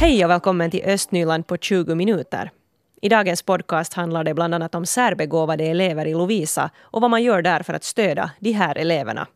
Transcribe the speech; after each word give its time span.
Hej 0.00 0.24
och 0.24 0.30
välkommen 0.30 0.70
till 0.70 0.84
Östnyland 0.84 1.46
på 1.46 1.56
20 1.56 1.94
minuter. 1.94 2.50
I 3.02 3.08
dagens 3.08 3.42
podcast 3.42 3.94
handlar 3.94 4.24
det 4.24 4.34
bland 4.34 4.54
annat 4.54 4.74
om 4.74 4.86
särbegåvade 4.86 5.64
elever 5.64 6.06
i 6.06 6.12
Lovisa 6.12 6.70
och 6.80 7.00
vad 7.00 7.10
man 7.10 7.22
gör 7.22 7.42
där 7.42 7.62
för 7.62 7.74
att 7.74 7.84
stödja 7.84 8.30
de 8.38 8.52
här 8.52 8.78
eleverna. 8.78 9.26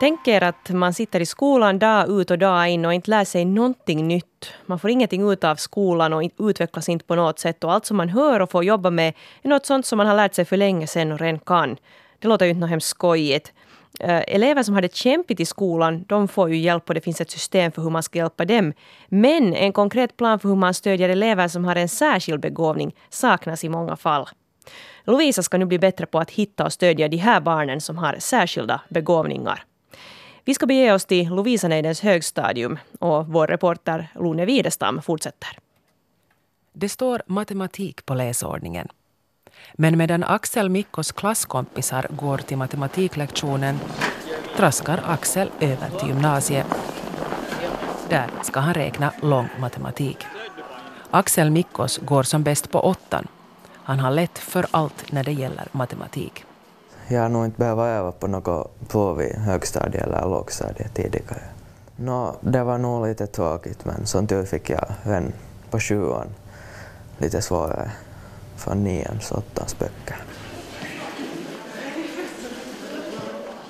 Tänk 0.00 0.28
er 0.28 0.42
att 0.42 0.70
man 0.70 0.94
sitter 0.94 1.20
i 1.20 1.26
skolan 1.26 1.78
dag 1.78 2.20
ut 2.20 2.30
och 2.30 2.38
dag 2.38 2.68
in 2.68 2.84
och 2.84 2.94
inte 2.94 3.10
lär 3.10 3.24
sig 3.24 3.44
någonting 3.44 4.08
nytt. 4.08 4.52
Man 4.66 4.78
får 4.78 4.90
ingenting 4.90 5.30
ut 5.30 5.44
av 5.44 5.56
skolan 5.56 6.12
och 6.12 6.30
utvecklas 6.38 6.88
inte 6.88 7.04
på 7.04 7.14
något 7.14 7.38
sätt. 7.38 7.64
Och 7.64 7.72
allt 7.72 7.86
som 7.86 7.96
man 7.96 8.08
hör 8.08 8.40
och 8.40 8.50
får 8.50 8.64
jobba 8.64 8.90
med 8.90 9.14
är 9.42 9.48
något 9.48 9.66
sånt 9.66 9.86
som 9.86 9.96
man 9.96 10.06
har 10.06 10.16
lärt 10.16 10.34
sig 10.34 10.44
för 10.44 10.56
länge 10.56 10.86
sedan 10.86 11.12
och 11.12 11.20
redan 11.20 11.38
kan. 11.38 11.76
Det 12.18 12.28
låter 12.28 12.44
ju 12.44 12.50
inte 12.50 12.60
något 12.60 12.70
hemskt 12.70 12.88
skojigt. 12.88 13.52
Eh, 14.00 14.22
elever 14.26 14.62
som 14.62 14.74
har 14.74 14.82
det 14.82 14.94
kämpigt 14.94 15.40
i 15.40 15.44
skolan, 15.44 16.04
de 16.08 16.28
får 16.28 16.50
ju 16.50 16.56
hjälp 16.56 16.88
och 16.88 16.94
det 16.94 17.00
finns 17.00 17.20
ett 17.20 17.30
system 17.30 17.72
för 17.72 17.82
hur 17.82 17.90
man 17.90 18.02
ska 18.02 18.18
hjälpa 18.18 18.44
dem. 18.44 18.72
Men 19.08 19.54
en 19.54 19.72
konkret 19.72 20.16
plan 20.16 20.38
för 20.38 20.48
hur 20.48 20.56
man 20.56 20.74
stödjer 20.74 21.08
elever 21.08 21.48
som 21.48 21.64
har 21.64 21.76
en 21.76 21.88
särskild 21.88 22.40
begåvning 22.40 22.94
saknas 23.10 23.64
i 23.64 23.68
många 23.68 23.96
fall. 23.96 24.28
Lovisa 25.04 25.42
ska 25.42 25.58
nu 25.58 25.64
bli 25.64 25.78
bättre 25.78 26.06
på 26.06 26.18
att 26.18 26.30
hitta 26.30 26.64
och 26.64 26.72
stödja 26.72 27.08
de 27.08 27.16
här 27.16 27.40
barnen 27.40 27.80
som 27.80 27.98
har 27.98 28.16
särskilda 28.18 28.80
begåvningar. 28.88 29.64
Vi 30.44 30.54
ska 30.54 30.66
bege 30.66 30.92
oss 30.92 31.04
till 31.04 31.28
Lovisaneidens 31.28 32.00
högstadium 32.00 32.78
och 32.98 33.26
vår 33.26 33.46
reporter 33.46 34.08
Lone 34.14 34.44
Widestam 34.44 35.02
fortsätter. 35.02 35.58
Det 36.72 36.88
står 36.88 37.22
matematik 37.26 38.06
på 38.06 38.14
läsordningen. 38.14 38.88
Men 39.74 39.98
medan 39.98 40.24
Axel 40.24 40.68
Mikkos 40.68 41.12
klasskompisar 41.12 42.06
går 42.10 42.38
till 42.38 42.56
matematiklektionen 42.56 43.78
traskar 44.56 45.02
Axel 45.06 45.50
över 45.60 45.90
till 45.98 46.08
gymnasiet. 46.08 46.66
Där 48.08 48.30
ska 48.42 48.60
han 48.60 48.74
räkna 48.74 49.12
lång 49.22 49.48
matematik. 49.60 50.26
Axel 51.10 51.50
Mikkos 51.50 51.98
går 51.98 52.22
som 52.22 52.42
bäst 52.42 52.70
på 52.70 52.80
åttan. 52.80 53.26
Han 53.72 53.98
har 53.98 54.10
lätt 54.10 54.38
för 54.38 54.66
allt 54.70 55.12
när 55.12 55.24
det 55.24 55.32
gäller 55.32 55.68
matematik. 55.72 56.44
Jag 57.08 57.22
har 57.22 57.28
nog 57.28 57.44
inte 57.44 57.58
behövt 57.58 57.78
öva 57.78 58.12
på 58.12 58.26
något 58.26 58.88
prov 58.88 59.22
i 59.22 59.36
högstadiet 59.36 60.02
eller 60.02 60.20
lågstadiet 60.20 60.94
tidigare. 60.94 61.42
No, 61.96 62.36
det 62.40 62.64
var 62.64 62.78
nog 62.78 63.06
lite 63.06 63.26
tråkigt 63.26 63.84
men 63.84 64.06
som 64.06 64.26
tur 64.26 64.44
fick 64.44 64.70
jag 64.70 64.86
redan 65.02 65.32
på 65.70 65.80
sjuan 65.80 66.28
lite 67.18 67.42
svårare 67.42 67.90
från 68.56 68.84
nians 68.84 69.30
och 69.30 69.38
åttans 69.38 69.78
böcker. 69.78 70.16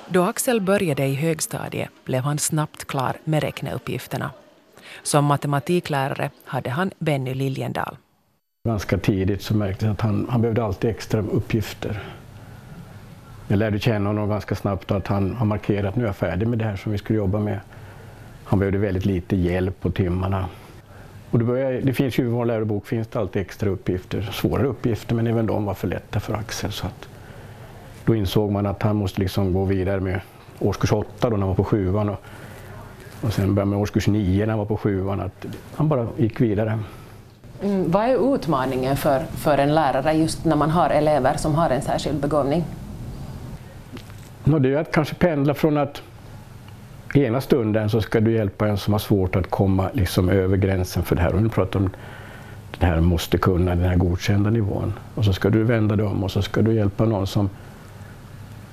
Då 0.09 0.23
Axel 0.23 0.61
började 0.61 1.06
i 1.06 1.15
högstadiet 1.15 1.91
blev 2.05 2.23
han 2.23 2.39
snabbt 2.39 2.84
klar 2.84 3.17
med 3.25 3.42
räkneuppgifterna. 3.42 4.31
Som 5.03 5.25
matematiklärare 5.25 6.31
hade 6.45 6.70
han 6.70 6.91
Benny 6.98 7.34
Liljendal. 7.34 7.97
Ganska 8.69 8.98
tidigt 8.98 9.42
så 9.42 9.55
märktes 9.55 9.89
att 9.89 10.01
han, 10.01 10.27
han 10.31 10.41
behövde 10.41 10.64
alltid 10.64 10.91
extra 10.91 11.20
uppgifter. 11.20 12.03
Jag 13.48 13.59
lärde 13.59 13.79
känna 13.79 14.09
honom 14.09 14.29
ganska 14.29 14.55
snabbt 14.55 14.91
att 14.91 15.07
han 15.07 15.34
har 15.34 15.47
markerat 15.47 15.89
att 15.89 15.97
nu 15.97 16.03
är 16.03 16.07
jag 16.07 16.17
färdig 16.17 16.48
med 16.48 16.59
det 16.59 16.64
här 16.64 16.77
som 16.77 16.92
vi 16.92 16.98
skulle 16.98 17.17
jobba 17.17 17.39
med. 17.39 17.61
Han 18.45 18.59
behövde 18.59 18.79
väldigt 18.79 19.05
lite 19.07 19.37
hjälp 19.37 19.81
på 19.81 19.91
timmarna. 19.91 20.48
Och 21.37 21.41
det, 21.41 21.45
började, 21.45 21.81
det 21.81 21.92
finns 21.92 22.19
ju 22.19 22.23
i 22.23 22.27
vår 22.27 22.45
lärobok 22.45 22.87
finns 22.87 23.09
det 23.09 23.19
alltid 23.19 23.42
extra 23.42 23.70
uppgifter, 23.70 24.23
svårare 24.33 24.67
uppgifter, 24.67 25.15
men 25.15 25.27
även 25.27 25.47
de 25.47 25.65
var 25.65 25.75
för 25.75 25.89
lätta 25.89 26.20
för 26.20 26.34
Axel. 26.34 26.73
Så 26.73 26.87
att 26.87 27.09
då 28.05 28.15
insåg 28.15 28.51
man 28.51 28.67
att 28.67 28.83
han 28.83 28.97
måste 28.97 29.20
liksom 29.20 29.53
gå 29.53 29.64
vidare 29.64 30.01
med 30.01 30.20
årskurs 30.59 30.92
8 30.92 31.31
då 31.31 31.37
när 31.37 31.39
han 31.39 31.48
var 31.48 31.55
på 31.55 31.64
sjuan 31.64 32.09
och, 32.09 32.20
och 33.20 33.33
sen 33.33 33.55
började 33.55 33.70
med 33.70 33.79
årskurs 33.79 34.07
9 34.07 34.47
när 34.47 34.51
han 34.51 34.59
var 34.59 34.67
på 34.67 34.77
sjuan. 34.77 35.20
Att 35.20 35.47
han 35.75 35.89
bara 35.89 36.07
gick 36.17 36.41
vidare. 36.41 36.79
Mm, 37.63 37.91
vad 37.91 38.05
är 38.05 38.35
utmaningen 38.35 38.97
för, 38.97 39.20
för 39.20 39.58
en 39.58 39.74
lärare 39.74 40.13
just 40.13 40.45
när 40.45 40.57
man 40.57 40.70
har 40.70 40.91
elever 40.91 41.36
som 41.36 41.55
har 41.55 41.70
en 41.70 41.83
särskild 41.83 42.20
begåvning? 42.20 42.64
No, 44.45 44.58
det 44.58 44.74
är 44.74 44.77
att 44.77 44.92
kanske 44.92 45.14
pendla 45.14 45.55
från 45.55 45.77
att 45.77 46.03
ena 47.25 47.41
stunden 47.41 47.91
så 47.91 48.01
ska 48.01 48.21
du 48.21 48.33
hjälpa 48.33 48.69
en 48.69 48.79
som 48.79 48.95
har 48.95 48.99
svårt 48.99 49.37
att 49.37 49.51
komma 49.51 49.91
liksom 49.93 50.29
över 50.29 50.57
gränsen 50.57 51.03
för 51.03 51.17
det 51.17 51.23
här. 51.23 51.35
Och 51.35 51.43
nu 51.43 51.49
pratar 51.49 51.81
om 51.81 51.91
det 52.79 52.87
här 52.87 53.01
måste 53.01 53.39
kunna, 53.39 53.75
den 53.75 53.85
här 53.85 53.97
godkända 53.97 54.51
nivån. 54.51 54.93
Och 55.15 55.25
så 55.25 55.33
ska 55.33 55.51
du 55.51 55.63
vända 55.63 55.97
dig 55.97 56.07
om 56.07 56.25
och 56.25 56.31
så 56.31 56.43
ska 56.43 56.63
du 56.63 56.75
hjälpa 56.75 57.05
någon 57.05 57.27
som... 57.27 57.51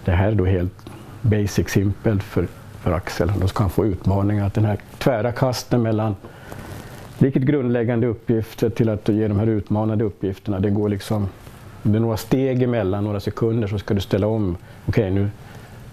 Det 0.06 0.12
här 0.12 0.32
är 0.32 0.36
då 0.36 0.46
helt 0.46 0.86
basic, 1.22 1.70
simpelt 1.70 2.24
för, 2.24 2.48
för 2.80 2.92
Axel. 2.92 3.32
Då 3.42 3.48
ska 3.48 3.64
han 3.64 3.70
få 3.70 3.86
utmaningar. 3.86 4.48
Att 4.48 4.54
den 4.54 4.66
här 4.66 4.78
tvära 4.98 5.32
kasten 5.32 5.82
mellan 5.82 6.16
vilket 7.18 7.44
grundläggande 7.44 8.08
uppgifter 8.08 8.70
till 8.70 8.90
att 8.90 9.10
ge 9.10 9.28
de 9.28 9.40
här 9.40 9.48
utmanande 9.48 10.04
uppgifterna, 10.04 10.60
det 10.60 10.70
går 10.70 10.90
liksom... 10.90 11.28
Det 11.84 11.98
är 11.98 12.00
några 12.00 12.18
steg 12.18 12.64
emellan, 12.64 13.04
några 13.04 13.20
sekunder, 13.20 13.68
så 13.68 13.80
ska 13.80 13.94
du 13.94 14.02
ställa 14.02 14.28
om. 14.28 14.58
Okej, 14.86 15.04
okay, 15.04 15.10
nu 15.10 15.30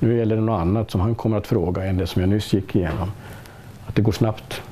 nu 0.01 0.17
gäller 0.17 0.37
det 0.37 0.43
något 0.43 0.61
annat 0.61 0.91
som 0.91 1.01
han 1.01 1.15
kommer 1.15 1.37
att 1.37 1.47
fråga 1.47 1.85
än 1.85 1.97
det 1.97 2.07
som 2.07 2.23
jag 2.23 2.29
nyss 2.29 2.53
gick 2.53 2.77
igenom. 2.77 3.13
Att 3.87 3.95
det 3.95 4.03
går 4.03 4.13
snabbt. 4.13 4.63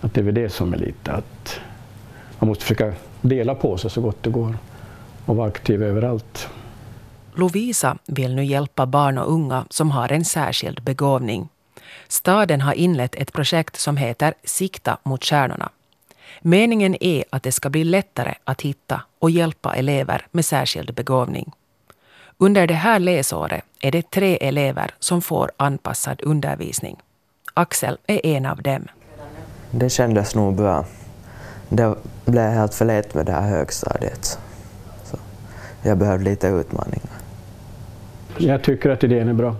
Att 0.00 0.14
det 0.14 0.20
är 0.20 0.24
väl 0.24 0.34
det 0.34 0.50
som 0.50 0.72
är 0.72 0.78
lite 0.78 1.12
att 1.12 1.60
man 2.38 2.48
måste 2.48 2.64
försöka 2.64 2.92
dela 3.20 3.54
på 3.54 3.78
sig 3.78 3.90
så 3.90 4.00
gott 4.00 4.22
det 4.22 4.30
går 4.30 4.56
och 5.26 5.36
vara 5.36 5.48
aktiv 5.48 5.82
överallt. 5.82 6.48
Lovisa 7.34 7.96
vill 8.06 8.34
nu 8.34 8.44
hjälpa 8.44 8.86
barn 8.86 9.18
och 9.18 9.32
unga 9.32 9.64
som 9.70 9.90
har 9.90 10.12
en 10.12 10.24
särskild 10.24 10.82
begåvning. 10.82 11.48
Staden 12.08 12.60
har 12.60 12.72
inlett 12.72 13.14
ett 13.14 13.32
projekt 13.32 13.76
som 13.76 13.96
heter 13.96 14.34
Sikta 14.44 14.98
mot 15.02 15.24
stjärnorna. 15.24 15.70
Meningen 16.40 16.96
är 17.00 17.24
att 17.30 17.42
det 17.42 17.52
ska 17.52 17.70
bli 17.70 17.84
lättare 17.84 18.34
att 18.44 18.62
hitta 18.62 19.02
och 19.18 19.30
hjälpa 19.30 19.74
elever 19.74 20.26
med 20.30 20.44
särskild 20.44 20.94
begåvning. 20.94 21.52
Under 22.42 22.66
det 22.66 22.74
här 22.74 22.98
läsåret 22.98 23.64
är 23.80 23.90
det 23.90 24.10
tre 24.10 24.38
elever 24.40 24.90
som 24.98 25.22
får 25.22 25.50
anpassad 25.56 26.20
undervisning. 26.24 26.96
Axel 27.54 27.98
är 28.06 28.26
en 28.26 28.46
av 28.46 28.62
dem. 28.62 28.88
Det 29.70 29.90
kändes 29.90 30.34
nog 30.34 30.54
bra. 30.54 30.84
Det 31.68 31.94
blev 32.24 32.50
helt 32.50 32.74
för 32.74 32.84
lätt 32.84 33.14
med 33.14 33.26
det 33.26 33.32
här 33.32 33.48
högstadiet. 33.48 34.38
Så 35.04 35.16
jag 35.82 35.98
behövde 35.98 36.24
lite 36.24 36.46
utmaningar. 36.46 37.10
Jag 38.38 38.62
tycker 38.62 38.90
att 38.90 39.04
idén 39.04 39.28
är 39.28 39.34
bra. 39.34 39.56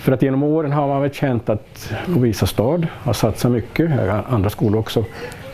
För 0.00 0.12
att 0.12 0.22
genom 0.22 0.42
åren 0.42 0.72
har 0.72 0.88
man 0.88 1.02
väl 1.02 1.10
känt 1.10 1.48
att 1.48 1.92
Lovisa 2.06 2.46
stad 2.46 2.86
har 2.92 3.12
satsat 3.12 3.50
mycket, 3.50 3.90
andra 4.28 4.50
skolor 4.50 4.80
också, 4.80 5.04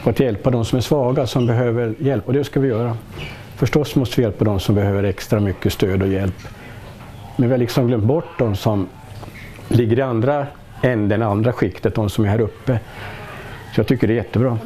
på 0.02 0.10
att 0.10 0.20
hjälpa 0.20 0.50
de 0.50 0.64
som 0.64 0.76
är 0.76 0.82
svaga, 0.82 1.26
som 1.26 1.46
behöver 1.46 1.94
hjälp. 1.98 2.26
Och 2.26 2.32
det 2.32 2.44
ska 2.44 2.60
vi 2.60 2.68
göra. 2.68 2.96
Förstås 3.60 3.94
måste 3.94 4.16
vi 4.16 4.22
hjälpa 4.22 4.44
de 4.44 4.60
som 4.60 4.74
behöver 4.74 5.02
extra 5.02 5.40
mycket 5.40 5.72
stöd 5.72 6.02
och 6.02 6.08
hjälp. 6.08 6.48
Men 7.36 7.48
vi 7.48 7.52
har 7.52 7.58
liksom 7.58 7.86
glömt 7.86 8.04
bort 8.04 8.38
de 8.38 8.56
som 8.56 8.88
ligger 9.68 9.98
i 9.98 10.02
andra 10.02 10.46
änden, 10.82 11.22
andra 11.22 11.52
skiktet, 11.52 11.94
de 11.94 12.10
som 12.10 12.24
är 12.24 12.28
här 12.28 12.40
uppe. 12.40 12.80
Så 13.74 13.80
jag 13.80 13.86
tycker 13.86 14.06
det 14.06 14.12
är 14.12 14.16
jättebra. 14.16 14.58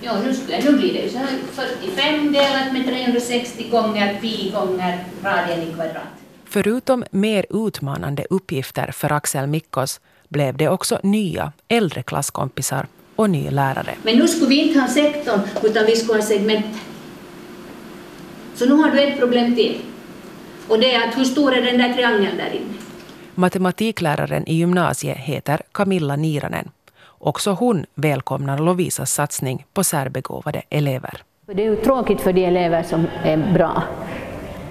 Ja, 0.00 0.12
nu, 0.24 0.34
nu 0.64 0.78
blir 0.78 0.92
det 0.92 1.00
ju 1.00 1.08
så 1.08 1.18
här 1.18 1.28
45 1.52 2.32
delat 2.32 2.72
med 2.72 2.86
360 2.86 3.68
gånger 3.70 4.18
pi 4.20 4.52
gånger 4.54 5.04
radien 5.24 5.62
i 5.62 5.72
kvadrat. 5.74 6.02
Förutom 6.44 7.04
mer 7.10 7.66
utmanande 7.66 8.26
uppgifter 8.30 8.90
för 8.92 9.12
Axel 9.12 9.46
Mikkos 9.46 10.00
blev 10.28 10.56
det 10.56 10.68
också 10.68 11.00
nya, 11.02 11.52
äldre 11.68 12.02
klasskompisar 12.02 12.86
och 13.16 13.30
ny 13.30 13.50
lärare. 13.50 13.94
Men 14.02 14.18
nu 14.18 14.28
skulle 14.28 14.48
vi 14.48 14.68
inte 14.68 14.80
ha 14.80 14.88
sektorn, 14.88 15.40
utan 15.62 15.86
vi 15.86 15.96
skulle 15.96 16.18
ha 16.18 16.26
segmenten. 16.26 16.80
Så 18.54 18.66
nu 18.66 18.74
har 18.74 18.90
du 18.90 19.00
ett 19.00 19.18
problem 19.18 19.54
till. 19.54 19.80
Och 20.68 20.78
det 20.78 20.94
är 20.94 21.08
att 21.08 21.18
hur 21.18 21.24
stor 21.24 21.54
är 21.54 21.62
den 21.62 21.78
där 21.78 21.92
triangeln 21.92 22.36
där 22.36 22.50
inne? 22.54 22.74
Matematikläraren 23.34 24.48
i 24.48 24.54
gymnasiet 24.54 25.18
heter 25.18 25.60
Camilla 25.72 26.16
Niranen. 26.16 26.70
Också 27.04 27.50
hon 27.50 27.86
välkomnar 27.94 28.58
Lovisas 28.58 29.12
satsning 29.12 29.66
på 29.72 29.84
särbegåvade 29.84 30.62
elever. 30.70 31.22
Det 31.46 31.62
är 31.62 31.70
ju 31.70 31.76
tråkigt 31.76 32.20
för 32.20 32.32
de 32.32 32.44
elever 32.44 32.82
som 32.82 33.06
är 33.24 33.52
bra 33.54 33.82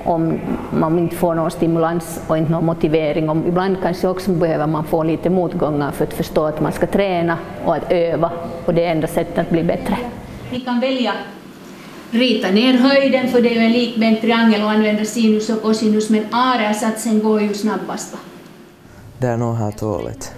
om 0.03 0.39
man 0.71 0.99
inte 0.99 1.15
får 1.15 1.35
någon 1.35 1.51
stimulans 1.51 2.21
och 2.27 2.37
inte 2.37 2.51
någon 2.51 2.65
motivering. 2.65 3.29
Och 3.29 3.37
ibland 3.47 3.77
kanske 3.81 4.07
också 4.07 4.31
behöver 4.31 4.67
man 4.67 4.83
få 4.83 5.03
lite 5.03 5.29
motgångar 5.29 5.91
för 5.91 6.03
att 6.03 6.13
förstå 6.13 6.45
att 6.45 6.61
man 6.61 6.71
ska 6.71 6.87
träna 6.87 7.37
och 7.65 7.75
att 7.75 7.91
öva 7.91 8.31
och 8.65 8.73
det 8.73 8.85
är 8.85 8.91
enda 8.91 9.07
sättet 9.07 9.37
att 9.37 9.49
bli 9.49 9.63
bättre. 9.63 9.97
Ni 10.51 10.59
kan 10.59 10.79
välja 10.79 11.13
rita 12.11 12.51
ner 12.51 12.73
höjden 12.73 13.31
för 13.31 13.41
det 13.41 13.49
är 13.49 13.53
ju 13.53 13.65
en 13.65 13.71
likbent 13.71 14.21
triangel 14.21 14.63
och 14.63 14.71
använder 14.71 15.05
sinus 15.05 15.49
och 15.49 15.61
cosinus 15.61 16.09
men 16.09 16.25
AR-satsen 16.31 17.23
går 17.23 17.41
ju 17.41 17.53
snabbast. 17.53 18.13
Va? 18.13 18.19
Det 19.17 19.27
är 19.27 19.37
nog 19.37 19.55
helt 19.55 19.83
roligt. 19.83 20.33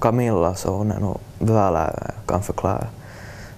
Camilla 0.00 0.54
så 0.54 0.70
hon 0.70 0.92
är 0.92 1.00
nog 1.00 1.18
bra 1.38 1.70
lärare 1.70 2.12
och 2.22 2.28
kan 2.28 2.42
förklara. 2.42 2.86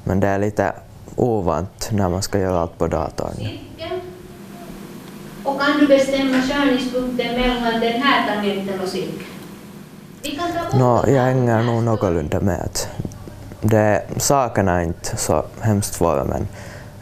Men 0.05 0.21
det 0.21 0.27
är 0.27 0.39
lite 0.39 0.73
ovant 1.17 1.91
när 1.93 2.09
man 2.09 2.23
ska 2.23 2.39
göra 2.39 2.61
allt 2.61 2.79
på 2.79 2.87
datorn. 2.87 3.49
Och 5.45 5.61
kan 5.61 5.79
du 5.81 5.87
bestämma 5.87 6.43
skärningspunkten 6.43 7.41
mellan 7.41 7.81
den 7.81 8.03
här 8.03 8.35
tangenten 8.35 8.81
och 8.81 8.89
cirkeln? 8.89 9.25
No, 10.75 11.05
jag 11.07 11.23
hänger 11.23 11.63
nog 11.63 11.83
någorlunda 11.83 12.41
med 12.41 12.79
det, 13.61 14.03
sakerna 14.17 14.81
är 14.81 14.85
inte 14.85 15.17
så 15.17 15.45
hemskt 15.61 15.95
svåra 15.95 16.25
men 16.25 16.49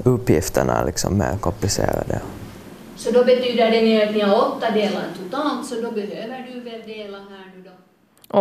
uppgifterna 0.09 0.81
är 0.81 0.87
liksom 0.87 1.19
mer 1.19 1.37
komplicerade. 1.41 2.21
Så 2.97 3.11
då 3.11 3.25
betyder 3.25 3.71
det 3.71 4.03
att 4.03 4.15
ni 4.15 4.21
har 4.21 4.37
åtta 4.37 4.71
delar 4.71 5.03
totalt, 5.19 5.67
så 5.67 5.75
då 5.75 5.91
behöver 5.91 6.51
du 6.53 6.61
väl 6.61 6.83
dela 6.87 7.19
här 7.19 7.53
nu 7.57 7.63
då? 7.63 7.71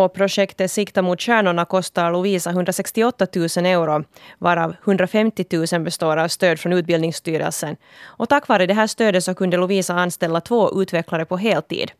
Och 0.00 0.12
projektet 0.12 0.70
Sikta 0.70 1.02
mot 1.02 1.20
kärnorna 1.20 1.64
kostar 1.64 2.12
Lovisa 2.12 2.50
168 2.50 3.26
000 3.36 3.44
euro, 3.66 4.04
varav 4.38 4.74
150 4.84 5.44
000 5.72 5.82
består 5.82 6.16
av 6.16 6.28
stöd 6.28 6.60
från 6.60 6.72
Utbildningsstyrelsen. 6.72 7.76
Och 8.04 8.28
tack 8.28 8.48
vare 8.48 8.66
det 8.66 8.74
här 8.74 8.86
stödet 8.86 9.24
så 9.24 9.34
kunde 9.34 9.56
Lovisa 9.56 9.94
anställa 9.94 10.40
två 10.40 10.82
utvecklare 10.82 11.24
på 11.24 11.36
heltid. 11.36 11.90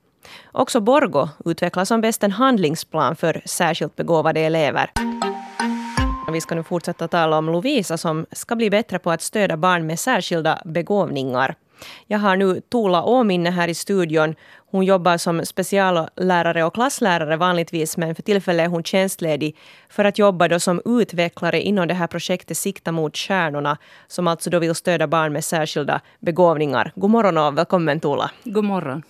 Också 0.53 0.81
Borgo 0.81 1.29
utvecklar 1.45 1.85
som 1.85 2.01
bäst 2.01 2.23
en 2.23 2.33
handlingsplan 2.33 3.17
för 3.17 3.43
särskilt 3.45 3.97
begåvade 3.97 4.41
elever. 4.41 4.91
Vi 6.33 6.41
ska 6.41 6.55
nu 6.55 6.63
fortsätta 6.63 7.09
tala 7.09 7.39
om 7.39 7.47
Lovisa 7.47 7.97
som 7.97 8.27
ska 8.33 8.57
bli 8.57 8.71
bättre 8.71 8.99
på 8.99 9.11
att 9.11 9.23
stödja 9.23 9.57
barn 9.57 9.87
med 9.87 9.99
särskilda 9.99 10.63
begåvningar. 10.65 11.55
Jag 12.07 12.19
har 12.19 12.37
nu 12.37 12.61
Tuula 12.61 13.03
Åminne 13.03 13.51
här 13.51 13.69
i 13.69 13.75
studion. 13.75 14.35
Hon 14.71 14.85
jobbar 14.85 15.17
som 15.17 15.47
speciallärare 15.47 16.65
och 16.65 16.75
klasslärare 16.75 17.37
vanligtvis, 17.37 17.97
men 17.97 18.15
för 18.15 18.23
tillfället 18.23 18.65
är 18.65 18.69
hon 18.69 18.85
tjänstledig 18.85 19.57
för 19.89 20.05
att 20.05 20.19
jobba 20.19 20.49
då 20.49 20.61
som 20.61 20.83
utvecklare 20.85 21.61
inom 21.61 21.89
det 21.89 21.95
här 21.95 22.07
projektet 22.07 22.57
Sikta 22.57 22.93
mot 22.93 23.17
stjärnorna, 23.17 23.79
som 24.07 24.27
alltså 24.27 24.51
då 24.51 24.59
vill 24.59 24.75
stödja 24.75 25.07
barn 25.07 25.33
med 25.33 25.45
särskilda 25.45 26.01
begåvningar. 26.21 26.93
God 26.95 27.11
morgon 27.11 27.39
och 27.39 27.59
välkommen 27.59 28.01
Tuula. 28.01 28.31
God 28.45 28.65
morgon. 28.65 29.03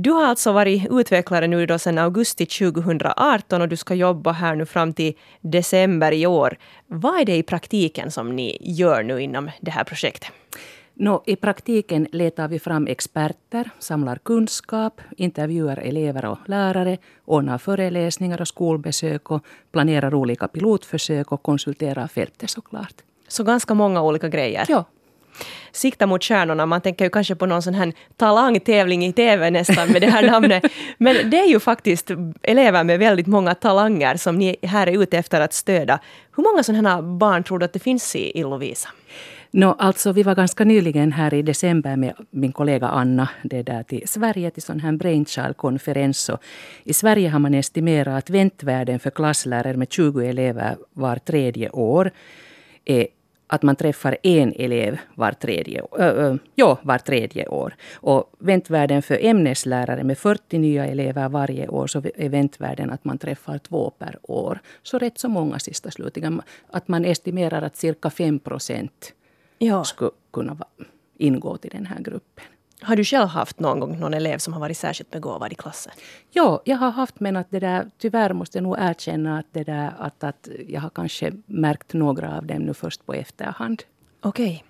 Du 0.00 0.10
har 0.10 0.24
alltså 0.24 0.52
varit 0.52 0.86
utvecklare 0.90 1.46
nu 1.46 1.66
då 1.66 1.78
sedan 1.78 1.98
augusti 1.98 2.46
2018 2.46 3.62
och 3.62 3.68
du 3.68 3.76
ska 3.76 3.94
jobba 3.94 4.32
här 4.32 4.54
nu 4.54 4.66
fram 4.66 4.92
till 4.92 5.14
december 5.40 6.12
i 6.12 6.26
år. 6.26 6.58
Vad 6.86 7.20
är 7.20 7.24
det 7.24 7.36
i 7.36 7.42
praktiken 7.42 8.10
som 8.10 8.36
ni 8.36 8.58
gör 8.60 9.02
nu 9.02 9.20
inom 9.22 9.50
det 9.60 9.70
här 9.70 9.84
projektet? 9.84 10.30
No, 10.94 11.22
I 11.26 11.36
praktiken 11.36 12.06
letar 12.12 12.48
vi 12.48 12.58
fram 12.58 12.86
experter, 12.86 13.70
samlar 13.78 14.16
kunskap, 14.16 15.00
intervjuar 15.16 15.76
elever 15.76 16.24
och 16.24 16.38
lärare, 16.46 16.98
ordnar 17.24 17.58
föreläsningar 17.58 18.40
och 18.40 18.48
skolbesök 18.48 19.30
och 19.30 19.44
planerar 19.72 20.14
olika 20.14 20.48
pilotförsök 20.48 21.32
och 21.32 21.42
konsulterar 21.42 22.06
fältet 22.06 22.50
såklart. 22.50 22.94
Så 23.28 23.44
ganska 23.44 23.74
många 23.74 24.02
olika 24.02 24.28
grejer? 24.28 24.66
Ja. 24.68 24.84
Sikta 25.72 26.06
mot 26.06 26.24
stjärnorna, 26.24 26.66
man 26.66 26.80
tänker 26.80 27.04
ju 27.04 27.10
kanske 27.10 27.34
på 27.34 27.46
någon 27.46 27.62
sån 27.62 27.74
här 27.74 27.92
talangtävling 28.16 29.06
i 29.06 29.12
TV 29.12 29.50
nästan 29.50 29.92
med 29.92 30.02
det 30.02 30.10
här 30.10 30.22
namnet. 30.22 30.64
Men 30.98 31.30
det 31.30 31.38
är 31.38 31.46
ju 31.46 31.60
faktiskt 31.60 32.10
elever 32.42 32.84
med 32.84 32.98
väldigt 32.98 33.26
många 33.26 33.54
talanger 33.54 34.16
som 34.16 34.36
ni 34.36 34.56
här 34.62 34.86
är 34.86 35.02
ute 35.02 35.18
efter 35.18 35.40
att 35.40 35.52
stödja. 35.52 35.98
Hur 36.36 36.42
många 36.42 36.62
sådana 36.62 37.02
barn 37.02 37.44
tror 37.44 37.58
du 37.58 37.64
att 37.64 37.72
det 37.72 37.78
finns 37.78 38.16
i, 38.16 38.38
i 38.38 38.42
Lovisa? 38.42 38.88
No, 39.50 39.76
alltså, 39.78 40.12
vi 40.12 40.22
var 40.22 40.34
ganska 40.34 40.64
nyligen 40.64 41.12
här 41.12 41.34
i 41.34 41.42
december 41.42 41.96
med 41.96 42.14
min 42.30 42.52
kollega 42.52 42.86
Anna 42.86 43.28
det 43.42 43.62
där 43.62 43.82
till 43.82 44.08
Sverige 44.08 44.50
till 44.50 44.62
sån 44.62 44.80
här 44.80 44.92
brainchild-konferens. 44.92 46.30
I 46.84 46.94
Sverige 46.94 47.28
har 47.28 47.38
man 47.38 47.54
estimerat 47.54 48.18
att 48.18 48.30
väntvärden 48.30 48.98
för 48.98 49.10
klasslärare 49.10 49.76
med 49.76 49.92
20 49.92 50.20
elever 50.20 50.76
var 50.92 51.16
tredje 51.16 51.70
år 51.70 52.10
är 52.84 53.06
att 53.48 53.62
man 53.62 53.76
träffar 53.76 54.16
en 54.22 54.52
elev 54.56 54.98
var 55.14 55.32
tredje, 55.32 55.82
äh, 55.98 56.34
ja, 56.54 56.78
var 56.82 56.98
tredje 56.98 57.48
år. 57.48 57.74
Och 57.94 58.32
väntvärden 58.38 59.02
för 59.02 59.24
ämneslärare 59.24 60.04
med 60.04 60.18
40 60.18 60.58
nya 60.58 60.86
elever 60.86 61.28
varje 61.28 61.68
år 61.68 61.86
så 61.86 62.02
är 62.14 62.28
väntvärden 62.28 62.90
att 62.90 63.04
man 63.04 63.18
träffar 63.18 63.58
två 63.58 63.90
per 63.90 64.18
år. 64.22 64.58
Så 64.82 64.98
rätt 64.98 65.18
så 65.18 65.28
många 65.28 65.58
sista 65.58 65.90
slutligen. 65.90 66.42
Att 66.70 66.88
man 66.88 67.04
estimerar 67.04 67.62
att 67.62 67.76
cirka 67.76 68.10
5 68.10 68.38
procent 68.38 69.12
ja. 69.58 69.84
skulle 69.84 70.10
kunna 70.32 70.56
ingå 71.18 71.56
till 71.56 71.70
den 71.70 71.86
här 71.86 72.00
gruppen. 72.00 72.44
Har 72.82 72.96
du 72.96 73.04
själv 73.04 73.28
haft 73.28 73.60
någon 73.60 73.80
gång 73.80 73.98
någon 73.98 74.14
elev 74.14 74.38
som 74.38 74.52
har 74.52 74.60
varit 74.60 74.78
särskilt 74.78 75.10
begåvad 75.10 75.52
i 75.52 75.54
klassen? 75.54 75.92
Ja, 76.30 76.62
jag 76.64 76.76
har 76.76 76.90
haft 76.90 77.20
men 77.20 77.36
att 77.36 77.50
det 77.50 77.60
där, 77.60 77.90
tyvärr 77.98 78.32
måste 78.32 78.58
jag 78.58 78.62
nog 78.62 78.76
erkänna 78.78 79.38
att, 79.38 79.46
det 79.52 79.64
där, 79.64 79.92
att, 79.98 80.24
att 80.24 80.48
jag 80.68 80.80
har 80.80 80.90
kanske 80.90 81.32
märkt 81.46 81.92
några 81.92 82.36
av 82.36 82.46
dem 82.46 82.62
nu 82.62 82.74
först 82.74 83.06
på 83.06 83.14
efterhand. 83.14 83.82
Okej. 84.20 84.64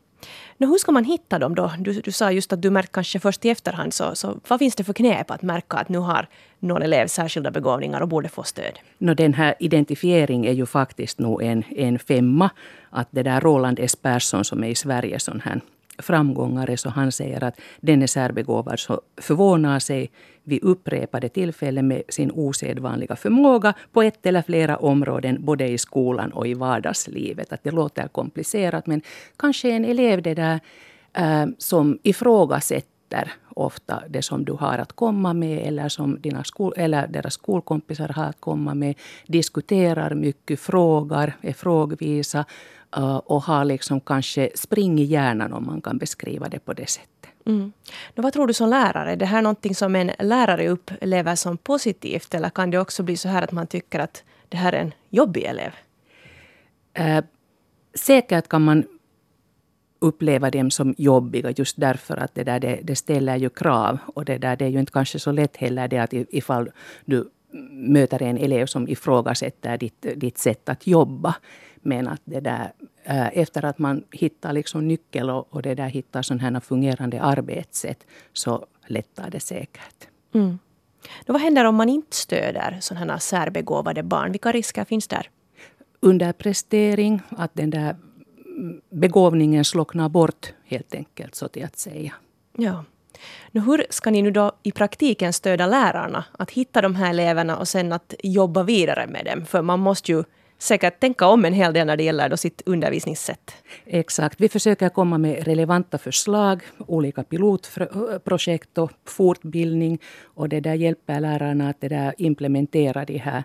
Okay. 0.59 0.69
hur 0.69 0.79
ska 0.79 0.93
man 0.93 1.05
hitta 1.05 1.39
dem 1.39 1.55
då? 1.55 1.73
Du, 1.79 2.01
du 2.01 2.13
sa 2.13 2.33
just 2.33 2.53
att 2.53 2.63
du 2.63 2.71
märkt 2.71 2.93
kanske 2.93 3.21
först 3.21 3.45
i 3.45 3.51
efterhand. 3.51 3.95
Så, 3.95 4.15
så 4.15 4.41
vad 4.49 4.59
finns 4.59 4.75
det 4.75 4.85
för 4.85 4.93
knep 4.93 5.31
att 5.31 5.43
märka 5.43 5.77
att 5.77 5.89
nu 5.89 5.99
har 5.99 6.29
någon 6.59 6.83
elev 6.83 7.07
särskilda 7.07 7.51
begåvningar 7.51 8.01
och 8.01 8.09
borde 8.09 8.29
få 8.29 8.43
stöd? 8.43 8.79
No, 8.99 9.15
den 9.15 9.35
här 9.35 9.55
identifiering 9.59 10.47
är 10.47 10.53
ju 10.53 10.67
faktiskt 10.67 11.19
nog 11.19 11.43
en, 11.43 11.63
en 11.71 11.99
femma. 11.99 12.51
Att 12.91 13.09
det 13.11 13.23
där 13.23 13.41
Roland 13.41 13.79
S. 13.81 13.97
Persson 13.97 14.45
som 14.45 14.65
är 14.65 14.69
i 14.69 14.75
Sverige 14.75 15.19
sån 15.19 15.41
här 15.41 15.61
framgångare 15.99 16.77
så 16.77 16.89
han 16.89 17.13
säger 17.13 17.45
att 17.45 17.61
den 17.81 18.03
är 18.03 18.07
särbegåvad 18.07 18.79
så 18.79 19.01
förvånar 19.17 19.79
sig 19.79 20.11
vid 20.45 20.63
upprepade 20.63 21.29
tillfällen 21.29 21.89
med 21.89 22.03
sin 22.09 22.31
osedvanliga 22.31 23.17
förmåga 23.17 23.75
på 23.93 24.03
ett 24.03 24.27
eller 24.27 24.43
flera 24.43 24.77
områden 24.77 25.45
både 25.45 25.69
i 25.69 25.79
skolan 25.79 26.33
och 26.33 26.47
i 26.47 26.55
vardagslivet. 26.55 27.53
Att 27.53 27.63
det 27.63 27.71
låter 27.71 28.09
komplicerat 28.09 28.87
men 28.87 29.03
kanske 29.37 29.71
en 29.71 29.85
elev 29.85 30.23
det 30.23 30.35
där 30.35 30.61
äh, 31.13 31.47
som 31.59 31.99
ifrågasätter 32.03 33.33
ofta 33.59 34.03
det 34.09 34.23
som 34.23 34.45
du 34.45 34.53
har 34.53 34.79
att 34.79 34.93
komma 34.93 35.35
med 35.35 35.67
eller 35.67 35.89
som 35.89 36.21
dina 36.21 36.45
skol, 36.45 36.73
eller 36.77 37.07
deras 37.07 37.35
skolkompisar 37.35 38.09
har 38.09 38.25
att 38.25 38.41
komma 38.41 38.75
med. 38.75 38.95
Diskuterar 39.27 40.15
mycket, 40.15 40.61
frågar, 40.61 41.37
är 41.41 41.53
frågvisa 41.53 42.45
och 43.25 43.43
har 43.43 43.65
liksom 43.65 44.01
kanske 44.01 44.51
spring 44.55 44.99
i 44.99 45.05
hjärnan 45.05 45.53
om 45.53 45.67
man 45.67 45.81
kan 45.81 45.99
beskriva 45.99 46.49
det 46.49 46.59
på 46.59 46.73
det 46.73 46.91
sättet. 46.91 47.09
Mm. 47.47 47.73
Nu, 48.15 48.23
vad 48.23 48.33
tror 48.33 48.47
du 48.47 48.53
som 48.53 48.69
lärare? 48.69 49.13
Är 49.13 49.17
det 49.17 49.27
här 49.27 49.43
någonting 49.43 49.75
som 49.75 49.97
en 49.97 50.11
lärare 50.19 50.69
upplever 50.69 51.35
som 51.35 51.57
positivt 51.57 52.35
eller 52.35 52.51
kan 52.51 52.71
det 52.71 52.79
också 52.79 53.03
bli 53.03 53.17
så 53.17 53.29
här 53.29 53.43
att 53.43 53.53
man 53.53 53.67
tycker 53.67 53.99
att 53.99 54.25
det 54.49 54.57
här 54.57 54.73
är 54.73 54.81
en 54.81 54.93
jobbig 55.11 55.45
elev? 55.45 55.73
Uh, 56.99 57.25
säkert 57.95 58.49
kan 58.49 58.65
man 58.65 58.85
uppleva 60.01 60.51
dem 60.51 60.71
som 60.71 60.95
jobbiga 60.99 61.51
just 61.51 61.81
därför 61.81 62.17
att 62.17 62.35
det, 62.35 62.45
där, 62.45 62.61
det, 62.61 62.81
det 62.83 62.97
ställer 62.97 63.37
ju 63.37 63.49
krav. 63.49 63.99
Och 64.15 64.25
det, 64.25 64.39
där, 64.39 64.57
det 64.57 64.65
är 64.65 64.69
ju 64.69 64.79
inte 64.79 64.93
kanske 64.93 65.19
så 65.19 65.33
lätt 65.33 65.57
heller 65.57 65.89
det 65.89 65.99
att 65.99 66.13
ifall 66.13 66.71
du 67.05 67.31
möter 67.73 68.23
en 68.23 68.39
elev 68.39 68.67
som 68.67 68.89
ifrågasätter 68.89 69.79
ditt, 69.79 70.07
ditt 70.17 70.39
sätt 70.39 70.69
att 70.69 70.87
jobba. 70.87 71.35
Men 71.83 72.09
att 72.09 72.23
det 72.25 72.41
där, 72.41 72.73
äh, 73.05 73.39
efter 73.39 73.65
att 73.65 73.79
man 73.79 74.05
hittar 74.13 74.53
liksom 74.53 74.89
nyckel 74.89 75.31
och, 75.31 75.55
och 75.55 75.63
det 75.63 75.75
där 75.75 75.89
hittar 75.89 76.23
sådana 76.23 76.43
här 76.43 76.61
fungerande 76.61 77.23
arbetssätt 77.23 78.07
så 78.33 78.67
lättar 78.87 79.31
det 79.31 79.41
säkert. 79.41 80.09
Mm. 80.35 80.59
vad 81.27 81.41
händer 81.41 81.65
om 81.65 81.75
man 81.75 81.89
inte 81.89 82.17
stöder 82.17 82.79
sådana 82.81 83.13
här 83.13 83.19
särbegåvade 83.19 84.03
barn? 84.03 84.33
Vilka 84.33 84.53
risker 84.53 84.85
finns 84.85 85.09
där? 85.09 85.31
Underprestering, 86.01 87.21
att 87.29 87.55
den 87.55 87.71
där 87.71 87.97
begåvningen 88.91 89.65
slocknar 89.65 90.09
bort 90.09 90.53
helt 90.65 90.95
enkelt 90.95 91.35
så 91.35 91.49
till 91.49 91.65
att 91.65 91.79
säga. 91.79 92.15
Ja. 92.57 92.85
Nu, 93.51 93.61
hur 93.61 93.87
ska 93.91 94.11
ni 94.11 94.23
nu 94.23 94.31
då 94.31 94.53
i 94.63 94.73
praktiken 94.73 95.33
stödja 95.33 95.67
lärarna 95.67 96.25
att 96.33 96.51
hitta 96.51 96.81
de 96.81 96.95
här 96.95 97.11
eleverna 97.11 97.57
och 97.57 97.69
sen 97.69 97.93
att 97.93 98.15
jobba 98.23 98.63
vidare 98.63 99.07
med 99.07 99.25
dem? 99.25 99.47
För 99.47 99.63
man 99.63 99.81
måste 99.81 100.13
ju 100.13 100.25
säkert 100.59 101.01
tänka 101.01 101.27
om 101.27 101.45
en 101.45 101.53
hel 101.53 101.73
del 101.73 101.87
när 101.87 101.97
det 101.97 102.03
gäller 102.03 102.29
då 102.29 102.37
sitt 102.37 102.63
undervisningssätt. 102.67 103.53
Exakt. 103.87 104.41
Vi 104.41 104.49
försöker 104.49 104.89
komma 104.89 105.19
med 105.19 105.45
relevanta 105.45 105.99
förslag, 105.99 106.63
olika 106.79 107.23
pilotprojekt 107.25 108.79
och 108.79 108.93
fortbildning. 109.05 109.99
Och 110.25 110.49
det 110.49 110.61
där 110.61 110.75
hjälper 110.75 111.21
lärarna 111.21 111.69
att 111.69 111.81
det 111.81 111.89
där 111.89 112.15
implementera 112.19 113.05
de 113.05 113.19
här 113.19 113.45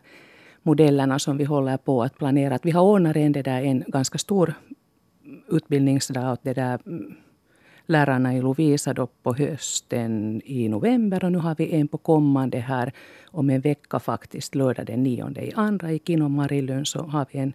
modellerna 0.64 1.20
som 1.20 1.38
vi 1.38 1.44
håller 1.44 1.78
på 1.78 2.04
att 2.04 2.18
planera. 2.18 2.60
vi 2.64 2.72
har 2.72 2.82
ordnat 2.82 3.16
en, 3.16 3.32
det 3.32 3.42
där, 3.42 3.62
en 3.62 3.84
ganska 3.88 4.18
stor 4.18 4.54
utbildningsdag 5.48 6.34
åt 6.34 6.44
det 6.44 6.54
där 6.54 6.80
mm, 6.86 7.16
lärarna 7.86 8.36
i 8.36 8.42
Lovisa 8.42 8.94
då 8.94 9.08
på 9.24 9.34
hösten 9.34 10.42
i 10.46 10.70
november 10.70 11.26
och 11.26 11.32
nu 11.32 11.38
har 11.38 11.56
vi 11.56 11.76
en 11.76 11.88
på 11.88 11.98
kommande 11.98 12.58
här 12.58 12.92
om 13.32 13.50
en 13.50 13.62
vecka 13.62 14.00
faktiskt, 14.00 14.56
lördag 14.56 14.86
den 14.86 15.04
9 15.04 15.32
i 15.42 15.54
andra 15.56 15.92
i 15.92 16.00
Kino 16.00 16.30
Marilund 16.30 16.88
så 16.88 17.04
har 17.04 17.26
vi 17.32 17.40
en 17.40 17.54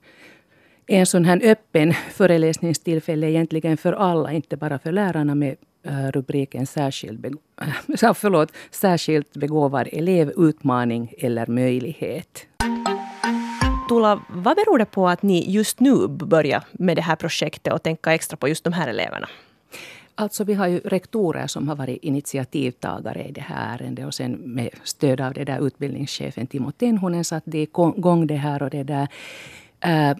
en 0.90 1.06
sån 1.06 1.24
här 1.24 1.40
öppen 1.44 1.94
föreläsningstillfälle 2.12 3.30
egentligen 3.30 3.76
för 3.76 3.92
alla, 3.92 4.32
inte 4.32 4.56
bara 4.56 4.78
för 4.78 4.92
lärarna 4.92 5.34
med 5.34 5.56
eh, 5.82 6.10
rubriken 6.12 6.66
särskilt, 6.66 7.20
be 7.20 7.28
äh, 7.98 8.12
förlåt, 8.14 8.52
särskilt 8.70 9.32
begåvad 9.36 9.88
elev, 9.92 10.32
utmaning 10.36 11.12
eller 11.18 11.46
möjlighet. 11.46 12.46
Tuula, 13.88 14.22
vad 14.28 14.56
beror 14.56 14.78
det 14.78 14.84
på 14.84 15.08
att 15.08 15.22
ni 15.22 15.50
just 15.50 15.80
nu 15.80 16.08
börjar 16.08 16.64
med 16.72 16.96
det 16.96 17.02
här 17.02 17.16
projektet 17.16 17.72
och 17.72 17.82
tänka 17.82 18.14
extra 18.14 18.36
på 18.36 18.48
just 18.48 18.64
de 18.64 18.72
här 18.72 18.88
eleverna? 18.88 19.28
Alltså 20.20 20.44
vi 20.44 20.54
har 20.54 20.66
ju 20.66 20.78
rektorer 20.78 21.46
som 21.46 21.68
har 21.68 21.76
varit 21.76 22.02
initiativtagare 22.02 23.24
i 23.24 23.32
det 23.32 23.40
här 23.40 23.74
ärendet 23.74 24.06
och 24.06 24.14
sen 24.14 24.32
med 24.32 24.70
stöd 24.84 25.20
av 25.20 25.32
det 25.32 25.44
där 25.44 25.66
utbildningschefen 25.66 26.46
Timo 26.46 26.70
Tenhonen 26.70 27.24
satte 27.24 27.58
igång 27.58 28.26
det 28.26 28.36
här 28.36 28.62
och 28.62 28.70
det 28.70 28.82
där. 28.82 29.08
Äh, 29.80 30.16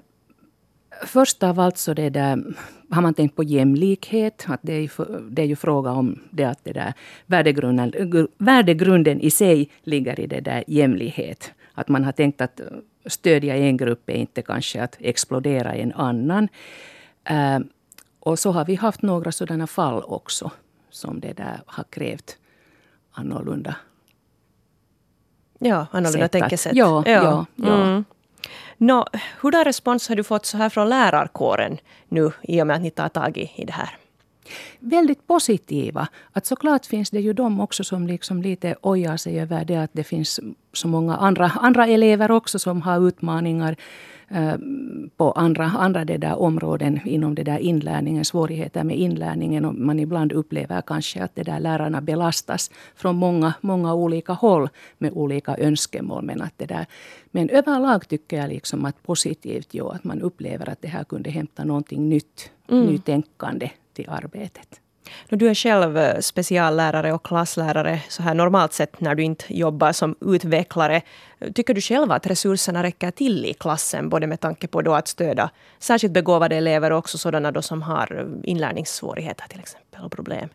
Först 1.07 1.43
av 1.43 1.61
allt 1.61 1.79
så 1.79 1.95
det 1.95 2.11
där, 2.11 2.45
har 2.91 3.03
man 3.03 3.15
tänkt 3.15 3.37
på 3.37 3.43
jämlikhet. 3.43 4.45
Att 4.49 4.61
det, 4.63 4.73
är, 4.73 4.91
det 5.31 5.43
är 5.43 5.47
ju 5.47 5.57
fråga 5.57 5.91
om 5.91 6.19
det 6.31 6.45
att 6.45 6.65
det 6.65 6.73
där 6.73 6.93
värdegrunden, 7.27 7.93
värdegrunden 8.39 9.21
i 9.21 9.31
sig 9.31 9.71
ligger 9.83 10.21
i 10.21 10.27
det 10.27 10.41
där 10.41 10.65
jämlikhet. 10.67 11.53
Att 11.75 11.89
man 11.89 12.05
har 12.05 12.13
tänkt 12.13 12.41
att 12.41 12.61
stödja 13.07 13.57
en 13.57 13.77
grupp 13.77 14.11
är 14.11 14.15
inte 14.15 14.43
kanske 14.43 14.83
att 14.83 14.97
explodera 15.01 15.75
en 15.75 15.93
annan. 15.93 16.49
Äh, 17.25 17.59
och 18.21 18.39
så 18.39 18.53
har 18.53 18.65
vi 18.65 18.75
haft 18.75 19.03
några 19.03 19.33
sådana 19.33 19.67
fall 19.67 20.03
också 20.07 20.51
som 20.91 21.21
det 21.21 21.33
där 21.33 21.63
har 21.67 21.85
krävt 21.85 22.37
annorlunda 23.13 23.77
Ja, 25.59 25.87
annorlunda 25.91 26.29
tänkesätt. 26.29 26.77
Ja, 26.77 27.03
ja. 27.07 27.13
ja, 27.13 27.47
ja. 27.57 27.83
Mm. 27.83 28.05
Nå, 28.77 29.07
hurdan 29.41 29.65
respons 29.65 30.09
har 30.09 30.17
du 30.17 30.25
fått 30.25 30.47
så 30.47 30.57
här 30.57 30.69
från 30.69 30.89
lärarkåren 30.89 31.79
nu 32.09 32.33
i 32.43 32.63
och 32.63 32.67
med 32.67 32.77
att 32.77 32.83
ni 32.83 32.91
tar 32.91 33.09
tag 33.09 33.39
i, 33.39 33.53
i 33.55 33.65
det 33.65 33.73
här? 33.73 33.97
Väldigt 34.81 35.27
positiva. 35.27 36.09
Att 36.33 36.47
såklart 36.47 36.87
finns 36.87 37.11
det 37.11 37.21
ju 37.21 37.33
de 37.33 37.61
också 37.61 37.85
som 37.85 38.07
liksom 38.07 38.43
lite 38.43 38.77
ojar 38.83 39.17
sig 39.17 39.41
över 39.41 39.65
det 39.65 39.77
att 39.77 39.91
det 39.93 40.05
finns 40.05 40.41
så 40.73 40.89
många 40.89 41.17
andra, 41.17 41.47
andra 41.47 41.87
elever 41.87 42.31
också 42.31 42.59
som 42.59 42.83
har 42.83 43.09
utmaningar 43.09 43.77
Eh, 44.31 44.59
på 45.17 45.33
andra, 45.33 45.65
andra 45.65 46.05
det 46.05 46.17
där 46.17 46.39
områden 46.41 47.01
inom 47.05 47.35
det 47.35 47.43
där 47.43 47.59
inlärningen, 47.59 48.25
svårigheter 48.25 48.85
med 48.85 48.99
inlärningen 48.99 49.65
och 49.65 49.75
man 49.75 49.99
ibland 49.99 50.33
upplever 50.33 50.81
kanske 50.81 51.23
att 51.23 51.35
det 51.35 51.43
där 51.43 51.61
lärarna 51.61 52.01
belastas 52.01 52.71
från 52.95 53.17
många, 53.17 53.55
många 53.61 53.95
olika 53.95 54.33
håll 54.33 54.69
med 54.99 55.13
olika 55.13 55.57
önskemål. 55.57 56.25
Men, 56.25 56.43
att 56.43 56.53
det 56.57 56.67
där, 56.67 56.87
men 57.31 57.51
överlag 57.51 58.09
tycker 58.09 58.37
jag 58.37 58.49
liksom 58.49 58.85
att 58.85 59.03
positivt 59.03 59.69
jo, 59.71 59.89
att 59.89 60.05
man 60.05 60.23
upplever 60.23 60.69
att 60.69 60.83
det 60.83 60.89
här 60.89 61.05
kunde 61.05 61.31
hämta 61.31 61.65
någonting 61.65 62.09
nytt, 62.09 62.51
mm. 62.69 62.87
nytänkande 62.87 63.71
i 63.99 64.07
arbetet. 64.09 64.81
Du 65.29 65.49
är 65.49 65.55
själv 65.55 65.99
eh, 65.99 66.21
speciallärare 66.21 67.13
och 67.13 67.25
klasslärare 67.25 68.01
så 68.09 68.23
här 68.23 68.35
normalt 68.35 68.73
sett 68.73 69.01
när 69.01 69.15
du 69.15 69.23
inte 69.23 69.57
jobbar 69.57 69.93
som 69.93 70.17
utvecklare. 70.21 71.03
Tycker 71.55 71.75
du 71.75 71.81
själv 71.81 72.13
att 72.13 72.27
resurserna 72.27 72.83
räcker 72.83 73.11
till 73.11 73.47
i 73.47 73.55
klassen, 73.55 74.09
både 74.09 74.27
med 74.27 74.41
tanke 74.41 74.67
på 74.67 74.83
då 74.83 74.95
att 74.95 75.09
stödja 75.09 75.51
särskilt 75.79 76.13
begåvade 76.13 76.57
elever 76.57 76.91
och 76.91 76.99
också 76.99 77.19
sådana 77.19 77.53
då 77.53 77.63
som 77.63 77.83
har 77.83 78.29
inlärningssvårigheter 78.43 79.49
till 79.49 79.61
exempel 79.61 80.05
och 80.05 80.13
problem? 80.13 80.49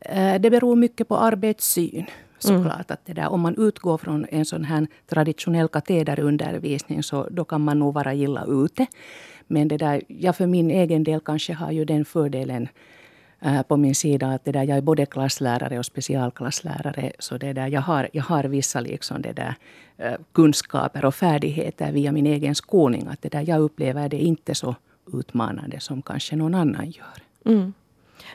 Eh, 0.00 0.40
det 0.40 0.50
beror 0.50 0.76
mycket 0.76 1.08
på 1.08 1.16
arbetssyn 1.16 2.06
såklart. 2.38 2.64
Mm. 2.64 2.86
Att 2.88 3.06
det 3.06 3.12
där, 3.12 3.28
om 3.28 3.40
man 3.40 3.54
utgår 3.58 3.98
från 3.98 4.26
en 4.30 4.44
sån 4.44 4.64
här 4.64 4.86
traditionell 5.06 5.68
katederundervisning 5.68 7.02
så 7.02 7.28
då 7.30 7.44
kan 7.44 7.60
man 7.60 7.78
nog 7.78 7.94
vara 7.94 8.14
illa 8.14 8.44
ute. 8.48 8.86
Men 9.46 9.68
det 9.68 9.76
där, 9.76 10.02
jag 10.08 10.36
för 10.36 10.46
min 10.46 10.70
egen 10.70 11.04
del 11.04 11.20
kanske 11.20 11.52
har 11.52 11.72
ju 11.72 11.84
den 11.84 12.04
fördelen 12.04 12.68
Äh, 13.40 13.62
på 13.62 13.76
min 13.76 13.94
sida 13.94 14.28
att 14.28 14.44
det 14.44 14.52
där, 14.52 14.62
jag 14.62 14.78
är 14.78 14.82
både 14.82 15.06
klasslärare 15.06 15.78
och 15.78 15.86
specialklasslärare. 15.86 17.12
Så 17.18 17.38
det 17.38 17.52
där, 17.52 17.66
jag, 17.66 17.80
har, 17.80 18.08
jag 18.12 18.22
har 18.22 18.44
vissa 18.44 18.80
liksom 18.80 19.22
det 19.22 19.32
där, 19.32 19.54
äh, 19.96 20.14
kunskaper 20.32 21.04
och 21.04 21.14
färdigheter 21.14 21.92
via 21.92 22.12
min 22.12 22.26
egen 22.26 22.54
skolning. 22.54 23.06
Att 23.06 23.22
det 23.22 23.28
där, 23.28 23.48
jag 23.48 23.60
upplever 23.60 24.08
det 24.08 24.18
inte 24.18 24.54
så 24.54 24.76
utmanande 25.12 25.80
som 25.80 26.02
kanske 26.02 26.36
någon 26.36 26.54
annan 26.54 26.90
gör. 26.90 27.22
Mm. 27.44 27.72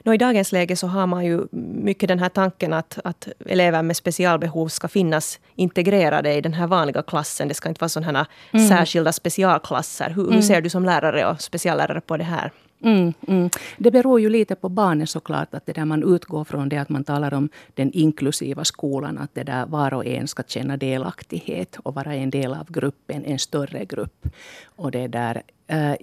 Nå, 0.04 0.14
I 0.14 0.18
dagens 0.18 0.52
läge 0.52 0.76
så 0.76 0.88
har 0.88 1.08
man 1.08 1.26
ju 1.26 1.48
mycket 1.84 2.08
den 2.08 2.20
här 2.20 2.30
tanken 2.30 2.74
att, 2.74 3.00
att 3.04 3.28
elever 3.46 3.82
med 3.82 3.98
specialbehov 3.98 4.68
ska 4.68 4.88
finnas 4.88 5.40
integrerade 5.56 6.34
i 6.34 6.42
den 6.42 6.54
här 6.54 6.68
vanliga 6.68 7.02
klassen. 7.02 7.48
Det 7.48 7.54
ska 7.54 7.70
inte 7.70 7.82
vara 7.82 7.90
sådana 7.90 8.28
mm. 8.52 8.68
särskilda 8.68 9.12
specialklasser. 9.12 10.10
Hur, 10.10 10.24
mm. 10.24 10.36
hur, 10.36 10.42
ser 10.42 10.62
du 10.62 10.70
som 10.70 10.86
lärare 10.86 11.26
och 11.26 11.42
speciallärare 11.42 12.02
på 12.02 12.18
det 12.18 12.24
här? 12.24 12.52
Mm, 12.84 13.14
mm. 13.28 13.50
Det 13.78 13.92
beror 13.92 14.20
ju 14.20 14.30
lite 14.30 14.56
på 14.56 14.70
barnet 14.70 15.10
såklart. 15.10 15.54
Att 15.54 15.66
det 15.66 15.74
där 15.74 15.86
man 15.86 16.16
utgår 16.16 16.44
från 16.44 16.70
det 16.70 16.78
att 16.78 16.90
man 16.90 17.04
talar 17.04 17.34
om 17.34 17.50
den 17.74 17.92
inklusiva 17.92 18.66
skolan. 18.66 19.18
Att 19.18 19.36
det 19.36 19.44
där 19.44 19.66
var 19.66 19.94
och 19.94 20.06
en 20.06 20.28
ska 20.28 20.44
känna 20.44 20.78
delaktighet 20.78 21.78
och 21.84 21.96
vara 21.96 22.16
en 22.16 22.30
del 22.30 22.54
av 22.54 22.72
gruppen, 22.72 23.26
en 23.26 23.40
större 23.40 23.86
grupp. 23.86 24.28
Och 24.66 24.92
det 24.92 25.08
där, 25.08 25.42
äh, 25.68 25.94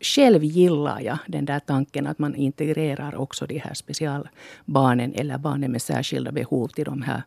själv 0.00 0.44
gillar 0.44 1.00
jag 1.00 1.18
den 1.26 1.44
där 1.44 1.60
tanken 1.60 2.06
att 2.06 2.18
man 2.18 2.34
integrerar 2.34 3.14
också 3.14 3.46
de 3.46 3.58
här 3.58 3.74
specialbarnen 3.74 5.12
eller 5.14 5.38
barnen 5.38 5.72
med 5.72 5.82
särskilda 5.82 6.32
behov 6.32 6.68
till 6.68 6.84
de 6.84 7.02
här 7.02 7.22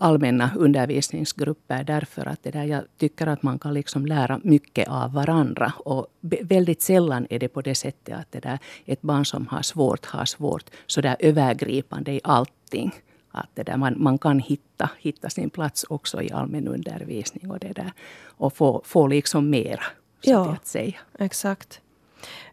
allmänna 0.00 0.50
undervisningsgrupper 0.56 1.84
därför 1.84 2.26
att 2.26 2.42
det 2.42 2.50
där, 2.50 2.64
jag 2.64 2.84
tycker 2.98 3.26
att 3.26 3.42
man 3.42 3.58
kan 3.58 3.74
liksom 3.74 4.06
lära 4.06 4.40
mycket 4.42 4.88
av 4.88 5.12
varandra. 5.12 5.72
Och 5.78 6.06
väldigt 6.20 6.82
sällan 6.82 7.26
är 7.30 7.38
det 7.38 7.48
på 7.48 7.62
det 7.62 7.74
sättet 7.74 8.18
att 8.18 8.32
det 8.32 8.40
där, 8.40 8.58
ett 8.84 9.02
barn 9.02 9.24
som 9.24 9.46
har 9.46 9.62
svårt 9.62 10.06
har 10.06 10.24
svårt 10.24 10.70
så 10.86 11.00
där 11.00 11.16
övergripande 11.18 12.12
i 12.12 12.20
allting. 12.24 12.92
Att 13.30 13.48
det 13.54 13.62
där, 13.62 13.76
man, 13.76 14.02
man 14.02 14.18
kan 14.18 14.38
hitta, 14.38 14.90
hitta 14.98 15.30
sin 15.30 15.50
plats 15.50 15.84
också 15.88 16.22
i 16.22 16.32
allmän 16.32 16.68
undervisning 16.68 17.50
och, 17.50 17.58
det 17.58 17.72
där, 17.72 17.92
och 18.24 18.56
få, 18.56 18.82
få 18.84 19.06
liksom 19.06 19.50
mera. 19.50 19.82
Så 20.24 20.30
ja, 20.30 20.52
att 20.52 20.66
säga. 20.66 20.98
exakt. 21.18 21.80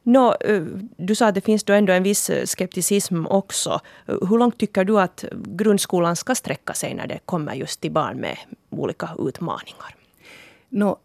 No, 0.04 0.34
eh, 0.40 0.62
du 0.98 1.16
sa 1.16 1.28
att 1.28 1.36
det 1.36 1.42
finns 1.42 1.64
då 1.64 1.74
ändå 1.74 1.94
en 1.94 2.04
viss 2.04 2.30
eh, 2.30 2.46
skepticism 2.46 3.26
också. 3.26 3.80
Eh, 4.06 4.16
hur 4.30 4.38
långt 4.38 4.58
tycker 4.58 4.84
du 4.84 5.00
att 5.00 5.26
grundskolan 5.32 6.16
ska 6.16 6.36
sträcka 6.36 6.74
sig 6.74 6.94
när 6.94 7.08
det 7.08 7.20
kommer 7.26 7.54
just 7.54 7.82
till 7.82 7.92
barn 7.92 8.18
med 8.18 8.38
olika 8.70 9.10
utmaningar? 9.20 9.96
No, 10.70 10.98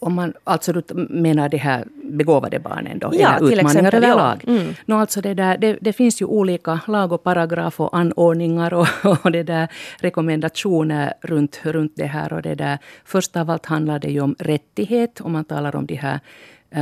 om 0.00 0.14
man 0.14 0.32
alltså 0.44 0.72
du 0.72 0.82
menar 1.10 1.48
de 1.48 1.56
här 1.56 1.84
begåvade 2.02 2.58
barnen 2.58 2.98
då? 2.98 3.10
Ja, 3.12 3.36
eller 3.36 3.52
utmaningar 3.52 3.94
överlag? 3.94 4.44
Ja. 4.46 4.52
Mm. 4.52 4.74
No, 4.86 4.94
alltså 4.94 5.20
det, 5.20 5.34
där, 5.34 5.58
det, 5.58 5.78
det, 5.80 5.92
finns 5.92 6.22
ju 6.22 6.26
olika 6.26 6.80
lag 6.86 7.12
och 7.12 7.22
paragraf 7.22 7.80
och 7.80 7.96
anordningar 7.96 8.74
och, 8.74 8.88
och 9.24 9.32
det 9.32 9.42
där 9.42 9.68
rekommendationer 10.00 11.14
runt, 11.20 11.60
runt 11.62 11.92
det 11.96 12.06
här. 12.06 12.32
Och 12.32 12.42
det 12.42 12.54
där. 12.54 12.78
Först 13.04 13.36
av 13.36 13.50
allt 13.50 13.66
handlar 13.66 13.98
det 13.98 14.10
ju 14.10 14.20
om 14.20 14.36
rättighet, 14.38 15.20
om 15.20 15.32
man 15.32 15.44
talar 15.44 15.76
om 15.76 15.86
de 15.86 15.94
här 15.94 16.20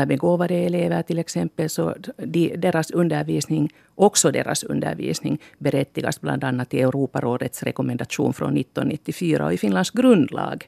begåvade 0.06 0.54
elever 0.54 1.02
till 1.02 1.18
exempel, 1.18 1.70
så 1.70 1.94
de, 2.16 2.56
deras 2.56 2.90
undervisning, 2.90 3.70
också 3.94 4.30
deras 4.30 4.64
undervisning 4.64 5.38
berättigas 5.58 6.20
bland 6.20 6.44
annat 6.44 6.70
till 6.70 6.80
Europarådets 6.80 7.62
rekommendation 7.62 8.32
från 8.32 8.56
1994 8.56 9.46
och 9.46 9.52
i 9.52 9.56
Finlands 9.56 9.90
grundlag. 9.90 10.66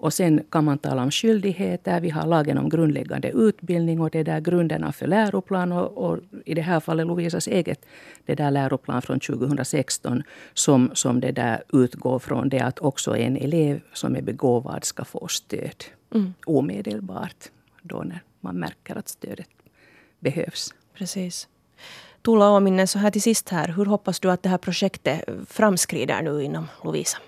Och 0.00 0.12
sen 0.12 0.44
kan 0.50 0.64
man 0.64 0.78
tala 0.78 1.02
om 1.02 1.10
skyldigheter. 1.10 2.00
Vi 2.00 2.10
har 2.10 2.26
lagen 2.26 2.58
om 2.58 2.68
grundläggande 2.68 3.28
utbildning 3.28 4.00
och 4.00 4.10
det 4.10 4.22
där 4.22 4.40
grunderna 4.40 4.92
för 4.92 5.06
läroplan 5.06 5.72
och, 5.72 6.10
och, 6.10 6.18
i 6.44 6.54
det 6.54 6.62
här 6.62 6.80
fallet 6.80 7.06
Lovisas 7.06 7.48
eget 7.48 7.86
det 8.26 8.34
där 8.34 8.50
läroplan 8.50 9.02
från 9.02 9.20
2016 9.20 10.22
som, 10.54 10.90
som 10.94 11.20
det 11.20 11.32
där 11.32 11.62
utgår 11.72 12.18
från 12.18 12.48
det 12.48 12.60
att 12.60 12.78
också 12.78 13.16
en 13.16 13.36
elev 13.36 13.80
som 13.92 14.16
är 14.16 14.22
begåvad 14.22 14.84
ska 14.84 15.04
få 15.04 15.28
stöd 15.28 15.84
mm. 16.14 16.34
omedelbart 16.46 17.50
då 17.82 18.02
när 18.02 18.22
man 18.40 18.56
märker 18.56 18.96
att 18.98 19.08
stödet 19.08 19.48
behövs. 20.20 20.74
Precis. 20.94 21.48
Tuula 22.22 22.50
Åminen, 22.50 22.88
så 22.88 22.98
här 22.98 23.10
till 23.10 23.22
sist 23.22 23.48
här. 23.48 23.68
Hur 23.68 23.84
hoppas 23.84 24.20
du 24.20 24.30
att 24.30 24.42
det 24.42 24.48
här 24.48 24.58
projektet 24.58 25.24
framskrider 25.46 26.22
nu 26.22 26.42
inom 26.42 26.68
Lovisa? 26.84 27.18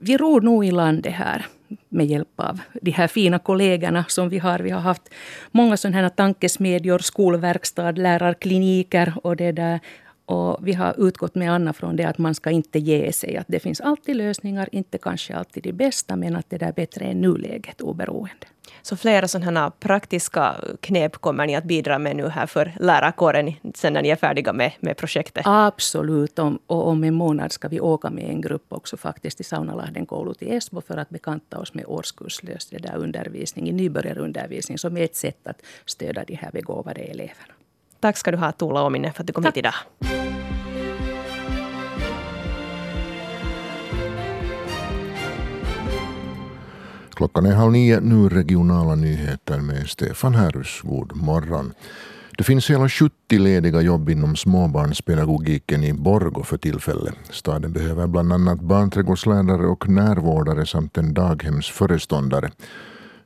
Vi 0.00 0.16
ror 0.16 0.40
nog 0.40 0.64
i 0.64 0.70
land 0.70 1.02
det 1.02 1.10
här 1.10 1.46
med 1.88 2.06
hjälp 2.06 2.40
av 2.40 2.60
de 2.82 2.90
här 2.90 3.06
fina 3.08 3.38
kollegorna 3.38 4.04
som 4.08 4.28
vi 4.28 4.38
har. 4.38 4.58
Vi 4.58 4.70
har 4.70 4.80
haft 4.80 5.14
många 5.50 5.76
sådana 5.76 5.96
här 5.96 6.08
tankesmedjor, 6.08 6.98
skolverkstad, 6.98 7.92
lärarkliniker 7.92 9.14
och 9.22 9.36
det 9.36 9.52
där. 9.52 9.80
Och 10.24 10.68
vi 10.68 10.72
har 10.72 11.08
utgått 11.08 11.34
med 11.34 11.52
Anna 11.52 11.72
från 11.72 11.96
det 11.96 12.04
att 12.04 12.18
man 12.18 12.34
ska 12.34 12.50
inte 12.50 12.78
ge 12.78 13.12
sig. 13.12 13.36
Att 13.36 13.46
det 13.48 13.60
finns 13.60 13.80
alltid 13.80 14.16
lösningar, 14.16 14.68
inte 14.72 14.98
kanske 14.98 15.34
alltid 15.34 15.62
de 15.62 15.72
bästa, 15.72 16.16
men 16.16 16.36
att 16.36 16.50
det 16.50 16.62
är 16.62 16.72
bättre 16.72 17.04
än 17.04 17.20
nuläget 17.20 17.80
oberoende. 17.80 18.46
Så 18.82 18.96
flera 18.96 19.28
sådana 19.28 19.70
praktiska 19.70 20.54
knep 20.80 21.16
kommer 21.16 21.46
ni 21.46 21.56
att 21.56 21.64
bidra 21.64 21.98
med 21.98 22.16
nu 22.16 22.28
här 22.28 22.46
för 22.46 22.72
lärarkåren 22.80 23.52
sen 23.74 23.92
när 23.92 24.02
ni 24.02 24.08
är 24.08 24.16
färdiga 24.16 24.52
med, 24.52 24.72
med 24.80 24.96
projektet? 24.96 25.42
Absolut. 25.46 26.38
Om, 26.38 26.58
och 26.66 26.88
om 26.88 27.04
en 27.04 27.14
månad 27.14 27.52
ska 27.52 27.68
vi 27.68 27.80
åka 27.80 28.10
med 28.10 28.24
en 28.24 28.40
grupp 28.40 28.72
också 28.72 28.96
faktiskt 28.96 29.36
till 29.36 29.46
Saunalahden 29.46 30.06
koulu 30.06 30.34
till 30.34 30.52
Esbo 30.52 30.80
för 30.80 30.96
att 30.96 31.10
bekanta 31.10 31.58
oss 31.58 31.74
med 31.74 31.84
årskurslös 31.86 32.66
där 32.66 32.96
undervisning, 32.96 33.68
i 33.68 33.72
nybörjarundervisning 33.72 34.78
som 34.78 34.96
är 34.96 35.04
ett 35.04 35.16
sätt 35.16 35.46
att 35.46 35.62
stödja 35.86 36.24
de 36.26 36.34
här 36.34 36.50
begåvade 36.52 37.00
eleverna. 37.00 37.54
Tack 38.00 38.16
ska 38.16 38.30
du 38.30 38.36
ha 38.36 38.52
Tuula 38.52 38.82
Ominen 38.82 39.12
för 39.12 39.22
att 39.22 39.26
du 39.26 39.32
kom 39.32 39.44
Tack. 39.44 39.56
hit 39.56 39.64
idag. 39.64 40.27
Klockan 47.18 47.46
är 47.46 47.54
halv 47.54 47.72
nio, 47.72 48.00
nu 48.00 48.28
regionala 48.28 48.94
nyheter 48.94 49.60
med 49.60 49.88
Stefan 49.88 50.34
Härus. 50.34 50.80
God 50.82 51.16
morgon. 51.16 51.72
Det 52.36 52.44
finns 52.44 52.70
hela 52.70 52.88
70 52.88 53.38
lediga 53.38 53.80
jobb 53.80 54.10
inom 54.10 54.36
småbarnspedagogiken 54.36 55.84
i 55.84 55.92
Borgo 55.92 56.42
för 56.42 56.58
tillfället. 56.58 57.14
Staden 57.30 57.72
behöver 57.72 58.06
bland 58.06 58.32
annat 58.32 58.60
barnträdgårdslärare 58.60 59.66
och 59.66 59.88
närvårdare 59.88 60.66
samt 60.66 60.98
en 60.98 61.14
daghemsföreståndare. 61.14 62.50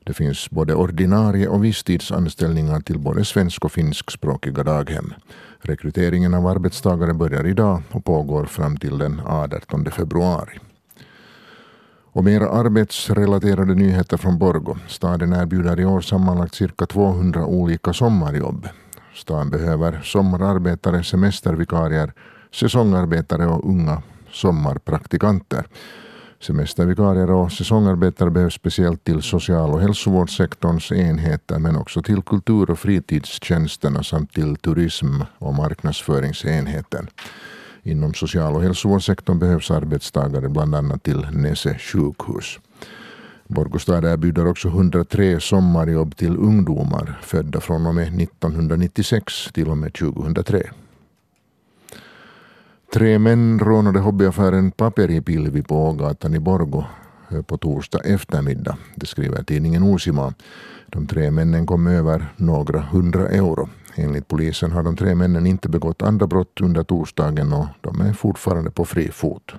Det 0.04 0.12
finns 0.12 0.50
både 0.50 0.74
ordinarie 0.74 1.48
och 1.48 1.64
visstidsanställningar 1.64 2.80
till 2.80 2.98
både 2.98 3.24
svensk 3.24 3.64
och 3.64 3.72
finskspråkiga 3.72 4.64
daghem. 4.64 5.14
Rekryteringen 5.60 6.34
av 6.34 6.46
arbetstagare 6.46 7.14
börjar 7.14 7.46
idag 7.46 7.82
och 7.90 8.04
pågår 8.04 8.44
fram 8.44 8.76
till 8.76 8.98
den 8.98 9.20
18 9.26 9.90
februari. 9.90 10.58
Och 12.14 12.24
mera 12.24 12.48
arbetsrelaterade 12.48 13.74
nyheter 13.74 14.16
från 14.16 14.38
Borgo. 14.38 14.76
Staden 14.88 15.32
erbjuder 15.32 15.80
i 15.80 15.84
år 15.84 16.00
sammanlagt 16.00 16.54
cirka 16.54 16.86
200 16.86 17.46
olika 17.46 17.92
sommarjobb. 17.92 18.68
Staden 19.14 19.50
behöver 19.50 20.00
sommararbetare, 20.04 21.04
semestervikarier, 21.04 22.12
säsongarbetare 22.54 23.46
och 23.46 23.68
unga 23.70 24.02
sommarpraktikanter. 24.32 25.66
Semestervikarier 26.40 27.30
och 27.30 27.52
säsongarbetare 27.52 28.30
behövs 28.30 28.54
speciellt 28.54 29.04
till 29.04 29.22
social 29.22 29.70
och 29.70 29.80
hälsovårdssektorns 29.80 30.92
enheter 30.92 31.58
men 31.58 31.76
också 31.76 32.02
till 32.02 32.22
kultur 32.22 32.70
och 32.70 32.78
fritidstjänsterna 32.78 34.02
samt 34.02 34.32
till 34.32 34.56
turism 34.56 35.20
och 35.38 35.54
marknadsföringsenheten. 35.54 37.08
Inom 37.82 38.14
social 38.14 38.54
och 38.54 38.62
hälsovårdssektorn 38.62 39.38
behövs 39.38 39.70
arbetstagare 39.70 40.48
bland 40.48 40.74
annat 40.74 41.02
till 41.02 41.26
Nese 41.32 41.78
sjukhus. 41.78 42.58
Borgostad 43.46 44.04
erbjuder 44.12 44.46
också 44.46 44.68
103 44.68 45.40
sommarjobb 45.40 46.16
till 46.16 46.36
ungdomar 46.36 47.20
födda 47.22 47.60
från 47.60 47.86
och 47.86 47.94
med 47.94 48.22
1996 48.22 49.48
till 49.52 49.68
och 49.68 49.78
med 49.78 49.94
2003. 49.94 50.62
Tre 52.92 53.18
män 53.18 53.58
rånade 53.58 53.98
hobbyaffären 54.00 54.70
Paperipilvi 54.70 55.62
på 55.62 55.88
Ågatan 55.88 56.34
i 56.34 56.38
Borgo 56.38 56.84
eh, 57.30 57.42
på 57.42 57.58
torsdag 57.58 58.00
eftermiddag. 58.04 58.76
Det 58.94 59.06
skriver 59.06 59.42
tidningen 59.42 59.82
Osima. 59.82 60.34
De 60.86 61.06
tre 61.06 61.30
männen 61.30 61.66
kom 61.66 61.86
över 61.86 62.26
några 62.36 62.80
hundra 62.80 63.28
euro. 63.28 63.68
Enligt 63.94 64.28
polisen 64.28 64.72
har 64.72 64.82
de 64.82 64.96
tre 64.96 65.14
männen 65.14 65.46
inte 65.46 65.68
begått 65.68 66.02
andra 66.02 66.26
brott 66.26 66.60
under 66.60 66.82
torsdagen 66.82 67.52
och 67.52 67.66
de 67.80 68.00
är 68.00 68.12
fortfarande 68.12 68.70
på 68.70 68.84
fri 68.84 69.10
fot. 69.10 69.54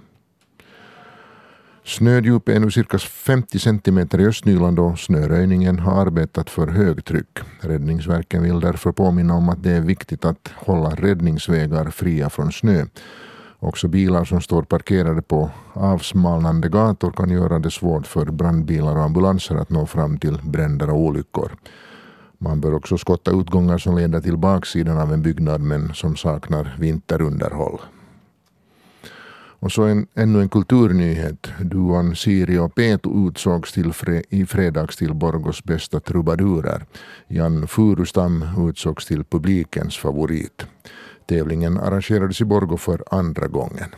Snödjupet 1.86 2.56
är 2.56 2.60
nu 2.60 2.72
cirka 2.72 2.98
50 3.00 3.60
centimeter 3.60 4.20
i 4.20 4.26
Östnyland 4.26 4.80
och 4.80 5.00
snöröjningen 5.00 5.80
har 5.80 6.02
arbetat 6.02 6.50
för 6.50 6.68
högtryck. 6.68 7.40
Räddningsverken 7.60 8.44
vill 8.44 8.60
därför 8.60 8.92
påminna 8.92 9.34
om 9.34 9.50
att 9.50 9.64
det 9.64 9.72
är 9.72 9.82
viktigt 9.82 10.26
att 10.26 10.50
hålla 10.56 10.90
räddningsvägar 10.90 11.90
fria 11.90 12.30
från 12.30 12.52
snö. 12.52 12.86
Också 13.60 13.88
bilar 13.88 14.26
som 14.26 14.42
står 14.42 14.64
parkerade 14.64 15.22
på 15.22 15.52
avsmalnande 15.74 16.70
gator 16.70 17.12
kan 17.12 17.30
göra 17.30 17.60
det 17.60 17.72
svårt 17.72 18.08
för 18.08 18.26
brandbilar 18.26 18.96
och 18.96 19.04
ambulanser 19.04 19.56
att 19.56 19.70
nå 19.70 19.86
fram 19.86 20.18
till 20.18 20.40
bränder 20.44 20.90
och 20.90 21.00
olyckor. 21.00 21.52
Man 22.44 22.62
bör 22.62 22.74
också 22.74 22.98
skotta 22.98 23.32
utgångar 23.32 23.78
som 23.78 23.98
leder 23.98 24.22
till 24.22 24.38
baksidan 24.38 24.98
av 24.98 25.14
en 25.14 25.22
byggnad 25.22 25.62
men 25.62 25.94
som 25.94 26.16
saknar 26.16 26.76
vinterunderhåll. 26.80 27.80
Och 29.64 29.72
så 29.72 29.84
en, 29.84 30.08
ännu 30.14 30.42
en 30.42 30.50
kulturnyhet. 30.50 31.48
Duon 31.60 32.16
Siri 32.16 32.58
och 32.58 32.76
Petu 32.76 33.28
utsågs 33.28 33.72
till 33.72 33.94
fre, 33.94 34.24
i 34.30 34.46
fredags 34.46 34.98
till 34.98 35.14
Borgos 35.14 35.64
bästa 35.64 36.00
trubadurer. 36.00 36.86
Jan 37.28 37.68
Furustam 37.68 38.46
utsågs 38.70 39.06
till 39.06 39.24
publikens 39.24 39.98
favorit. 39.98 40.66
Tävlingen 41.26 41.78
arrangerades 41.78 42.42
i 42.42 42.46
Borgo 42.46 42.78
för 42.78 43.04
andra 43.12 43.48
gången. 43.48 43.90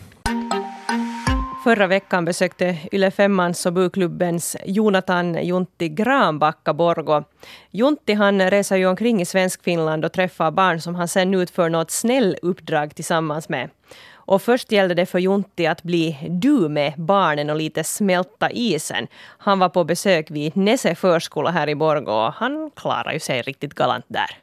Förra 1.65 1.87
veckan 1.87 2.25
besökte 2.25 2.77
Yle 2.91 3.11
Femmans 3.11 3.65
och 3.65 3.73
buklubbens 3.73 4.55
Jonathan 4.65 5.45
Juntti 5.45 5.89
Granbacka 5.89 6.73
Borgo. 6.73 7.23
Juntti 7.71 8.13
han 8.13 8.49
reser 8.49 8.75
ju 8.75 8.87
omkring 8.87 9.21
i 9.21 9.25
Svenskfinland 9.25 10.05
och 10.05 10.13
träffar 10.13 10.51
barn 10.51 10.81
som 10.81 10.95
han 10.95 11.07
sen 11.07 11.33
utför 11.33 11.69
något 11.69 11.91
snälluppdrag 11.91 12.95
tillsammans 12.95 13.49
med. 13.49 13.69
Och 14.13 14.41
först 14.41 14.71
gällde 14.71 14.95
det 14.95 15.05
för 15.05 15.19
Juntti 15.19 15.67
att 15.67 15.83
bli 15.83 16.17
du 16.29 16.69
med 16.69 16.93
barnen 16.97 17.49
och 17.49 17.55
lite 17.55 17.83
smälta 17.83 18.51
isen. 18.51 19.07
Han 19.37 19.59
var 19.59 19.69
på 19.69 19.83
besök 19.83 20.31
vid 20.31 20.57
Nesse 20.57 20.95
förskola 20.95 21.51
här 21.51 21.69
i 21.69 21.75
Borgå 21.75 22.13
och 22.13 22.33
han 22.33 22.71
klarade 22.75 23.13
ju 23.13 23.19
sig 23.19 23.41
riktigt 23.41 23.73
galant 23.73 24.05
där. 24.07 24.29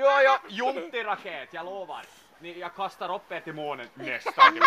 Jo, 0.00 0.08
jo, 0.48 0.66
Juntti-raket, 0.66 1.48
jag 1.52 1.64
lovar. 1.64 2.21
Ni, 2.42 2.58
jag 2.60 2.74
kastar 2.74 3.14
upp 3.14 3.32
er 3.32 3.40
till 3.40 3.52
månen 3.52 3.88
månen. 3.94 4.62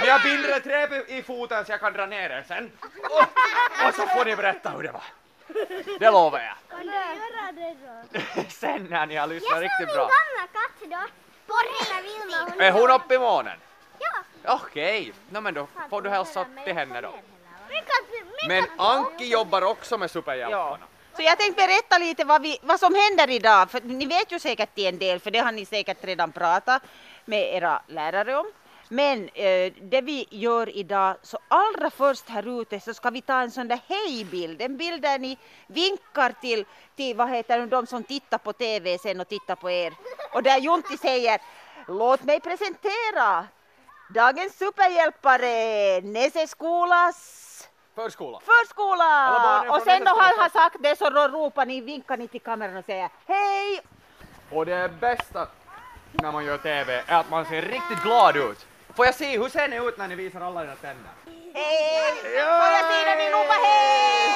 Men 0.00 0.08
jag 0.08 0.22
binder 0.22 0.56
ett 0.56 0.66
rep 0.66 1.08
i 1.08 1.22
foten 1.22 1.64
så 1.64 1.72
jag 1.72 1.80
kan 1.80 1.92
dra 1.92 2.06
ner 2.06 2.30
er 2.30 2.44
sen. 2.48 2.72
Och, 3.10 3.88
och 3.88 3.94
så 3.94 4.06
får 4.06 4.24
ni 4.24 4.36
berätta 4.36 4.70
hur 4.70 4.82
det 4.82 4.92
var. 4.92 5.02
Det 5.98 6.10
lovar 6.10 6.38
jag. 6.40 6.56
Kan 6.68 6.86
du 6.86 6.92
göra 6.92 7.52
det 7.52 7.76
då? 8.34 8.50
Sen 8.50 8.86
när 8.90 9.06
ni 9.06 9.16
har 9.16 9.26
lyssnat 9.26 9.60
riktigt 9.60 9.86
bra. 9.86 9.96
Jag 9.96 10.10
såg 10.10 10.10
min 10.10 10.36
gamla 10.36 10.46
katt 10.52 10.80
då. 10.80 11.52
Borrilla 11.52 12.02
Vilma. 12.02 12.50
Hon 12.52 12.60
Är 12.60 12.72
hon 12.72 12.90
uppe 12.90 13.14
i 13.14 13.18
månen? 13.18 13.58
Ja. 13.98 14.54
Okej, 14.54 15.12
no, 15.30 15.40
men 15.40 15.54
då 15.54 15.66
får 15.90 16.02
du 16.02 16.10
hälsa 16.10 16.46
till 16.64 16.74
henne 16.74 17.00
då. 17.00 17.14
Men 18.48 18.64
Anki 18.78 19.30
jobbar 19.30 19.62
också 19.62 19.98
med 19.98 20.10
Superhjälparna. 20.10 20.86
Så 21.16 21.22
jag 21.22 21.38
tänkte 21.38 21.66
berätta 21.66 21.98
lite 21.98 22.24
vad, 22.24 22.42
vi, 22.42 22.58
vad 22.62 22.80
som 22.80 22.94
händer 22.94 23.30
idag, 23.30 23.70
för 23.70 23.80
ni 23.80 24.06
vet 24.06 24.32
ju 24.32 24.38
säkert 24.38 24.74
till 24.74 24.86
en 24.86 24.98
del, 24.98 25.20
för 25.20 25.30
det 25.30 25.38
har 25.38 25.52
ni 25.52 25.66
säkert 25.66 26.04
redan 26.04 26.32
pratat 26.32 26.82
med 27.24 27.54
era 27.54 27.82
lärare 27.86 28.36
om. 28.36 28.46
Men 28.88 29.28
eh, 29.28 29.72
det 29.82 30.00
vi 30.00 30.26
gör 30.30 30.76
idag, 30.76 31.16
så 31.22 31.38
allra 31.48 31.90
först 31.90 32.28
här 32.28 32.60
ute 32.60 32.80
så 32.80 32.94
ska 32.94 33.10
vi 33.10 33.22
ta 33.22 33.40
en 33.40 33.50
sån 33.50 33.68
där 33.68 33.80
hejbild, 33.88 34.62
en 34.62 34.76
bild 34.76 35.02
där 35.02 35.18
ni 35.18 35.38
vinkar 35.66 36.34
till, 36.40 36.64
till 36.96 37.16
vad 37.16 37.30
heter 37.30 37.58
det, 37.58 37.66
de 37.66 37.86
som 37.86 38.04
tittar 38.04 38.38
på 38.38 38.52
TV 38.52 38.98
sen 38.98 39.20
och 39.20 39.28
tittar 39.28 39.56
på 39.56 39.70
er. 39.70 39.92
Och 40.32 40.42
där 40.42 40.58
Juntti 40.58 40.96
säger, 40.96 41.40
låt 41.88 42.22
mig 42.24 42.40
presentera 42.40 43.46
dagens 44.14 44.58
superhjälpare, 44.58 46.00
Nese 46.00 46.46
skolas 46.46 47.43
Förskola. 47.94 48.40
Förskola! 48.40 49.64
Och 49.70 49.82
sen 49.82 49.98
då 49.98 50.04
Näseskolan 50.04 50.24
han 50.24 50.38
har 50.38 50.48
sagt 50.48 50.76
det 50.80 50.96
så 50.98 51.10
då 51.10 51.28
ropar 51.28 51.66
ni, 51.66 51.80
vinkar 51.80 52.16
ni 52.16 52.28
till 52.28 52.40
kameran 52.40 52.76
och 52.76 52.84
säger 52.84 53.08
hej! 53.26 53.80
Och 54.50 54.66
det 54.66 54.90
bästa 55.00 55.46
när 56.12 56.32
man 56.32 56.44
gör 56.44 56.58
TV 56.58 57.02
är 57.06 57.20
att 57.20 57.30
man 57.30 57.44
ser 57.46 57.62
riktigt 57.62 58.02
glad 58.02 58.36
ut. 58.36 58.66
Får 58.96 59.06
jag 59.06 59.14
se, 59.14 59.38
hur 59.38 59.48
ser 59.48 59.68
ni 59.68 59.76
ut 59.76 59.98
när 59.98 60.08
ni 60.08 60.14
visar 60.14 60.40
alla 60.40 60.64
era 60.64 60.74
tänder? 60.76 61.10
Hej! 61.54 62.14
Får 62.22 62.30
jag 62.72 62.80
se 62.92 63.04
när 63.10 63.16
ni 63.16 63.30
ropar 63.30 63.64
hej? 63.64 64.30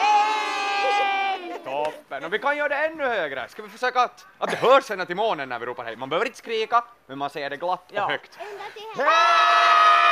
Hej! 0.00 1.60
Toppen! 1.64 2.24
Och 2.24 2.32
vi 2.32 2.38
kan 2.38 2.56
göra 2.56 2.68
det 2.68 2.76
ännu 2.86 3.04
högre. 3.06 3.48
Ska 3.48 3.62
vi 3.62 3.68
försöka 3.68 4.00
att, 4.00 4.26
att 4.38 4.50
det 4.50 4.56
hörs 4.56 4.90
ända 4.90 5.06
till 5.06 5.16
månen 5.16 5.48
när 5.48 5.58
vi 5.58 5.66
ropar 5.66 5.84
hej? 5.84 5.96
Man 5.96 6.08
behöver 6.08 6.26
inte 6.26 6.38
skrika, 6.38 6.84
men 7.06 7.18
man 7.18 7.30
säger 7.30 7.50
det 7.50 7.56
glatt 7.56 7.90
och 7.90 7.96
Ja. 7.96 8.08
högt. 8.08 8.38
Ända 8.40 8.64
till 8.74 9.04
här. 9.04 10.05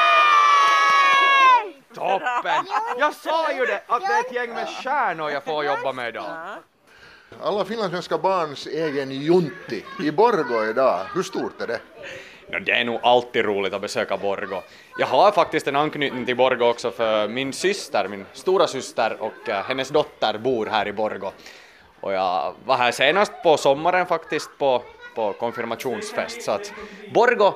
Toppen! 1.95 2.67
Jag 2.99 3.15
sa 3.15 3.53
ju 3.53 3.67
det, 3.67 3.83
att 3.87 4.01
det 4.01 4.13
är 4.13 4.21
ett 4.21 4.33
gäng 4.33 4.55
med 4.55 4.69
stjärnor 4.69 5.31
jag 5.31 5.45
får 5.45 5.65
jobba 5.65 5.93
med 5.93 6.09
idag. 6.09 6.57
Alla 7.43 7.65
finlandssvenska 7.65 8.19
barns 8.19 8.67
egen 8.67 9.11
Juntti 9.11 9.85
i 10.03 10.11
Borgå 10.11 10.65
idag. 10.71 11.07
Hur 11.15 11.23
stort 11.23 11.61
är 11.61 11.67
det? 11.67 11.81
No, 12.49 12.59
det 12.59 12.73
är 12.73 12.85
nog 12.85 13.01
alltid 13.03 13.45
roligt 13.45 13.75
att 13.75 13.81
besöka 13.81 14.17
Borgo. 14.17 14.63
Jag 14.99 15.07
har 15.07 15.33
faktiskt 15.33 15.69
en 15.69 15.77
anknytning 15.77 16.27
till 16.27 16.37
Borgo 16.37 16.65
också 16.65 16.91
för 16.91 17.29
min 17.29 17.53
syster, 17.53 18.09
min 18.09 18.27
stora 18.33 18.67
syster 18.67 19.17
och 19.21 19.49
eh, 19.49 19.65
hennes 19.65 19.89
dotter 19.89 20.39
bor 20.39 20.67
här 20.67 20.89
i 20.89 20.93
Borgo. 20.93 21.31
Och 22.01 22.13
jag 22.13 22.55
var 22.65 22.77
här 22.77 22.93
senast 22.93 23.33
på 23.43 23.57
sommaren 23.57 24.07
faktiskt 24.07 24.59
på, 24.59 24.83
på 25.15 25.33
konfirmationsfest 25.33 26.43
så 26.43 26.51
att 26.51 26.73
Borgo 27.15 27.55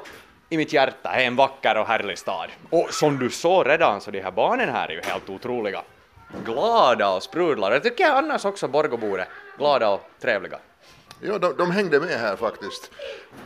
i 0.49 0.57
mitt 0.57 0.73
hjärta 0.73 1.11
är 1.11 1.25
en 1.25 1.37
vacker 1.37 1.79
och 1.79 1.87
härlig 1.87 2.19
stad. 2.19 2.51
Och 2.71 2.89
som 2.91 3.19
du 3.19 3.31
såg 3.31 3.69
redan 3.69 4.01
så 4.01 4.11
de 4.11 4.21
här 4.21 4.31
barnen 4.31 4.69
här 4.69 4.89
är 4.89 4.93
ju 4.93 5.01
helt 5.01 5.31
otroliga. 5.31 5.83
Glada 6.45 7.11
och 7.11 7.23
sprudlande. 7.23 7.79
Det 7.79 7.91
tycker 7.91 8.05
jag 8.05 8.17
annars 8.17 8.45
också 8.45 8.69
Borgobor 8.69 9.21
är. 9.21 9.29
Glada 9.59 9.89
och 9.89 10.03
trevliga. 10.21 10.59
Ja, 11.21 11.39
de, 11.39 11.57
de 11.57 11.71
hängde 11.71 12.01
med 12.01 12.21
här 12.21 12.37
faktiskt. 12.37 12.91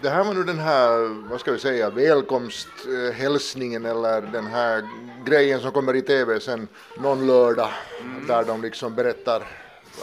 Det 0.01 0.11
här 0.11 0.25
var 0.25 0.35
nu 0.35 0.43
den 0.43 0.59
här, 0.59 1.29
vad 1.31 1.41
ska 1.41 1.53
vi 1.53 1.59
säga, 1.59 1.91
välkomsthälsningen 1.91 3.87
eller 3.87 4.21
den 4.21 4.47
här 4.47 4.89
grejen 5.25 5.61
som 5.61 5.73
kommer 5.73 5.97
i 5.97 6.03
TV 6.03 6.41
sen 6.41 6.69
någon 6.99 7.27
lördag 7.27 7.71
där 8.29 8.45
de 8.45 8.63
liksom 8.63 8.95
berättar 8.95 9.43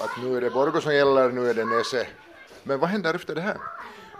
att 0.04 0.24
nu 0.24 0.38
är 0.38 0.42
det 0.42 0.50
Borgå 0.50 0.82
som 0.82 0.96
gäller, 0.96 1.30
nu 1.30 1.50
är 1.50 1.54
det 1.54 1.66
Nesse. 1.66 2.08
Men 2.64 2.80
vad 2.80 2.90
händer 2.90 3.14
efter 3.14 3.36
det 3.36 3.42
här? 3.42 3.58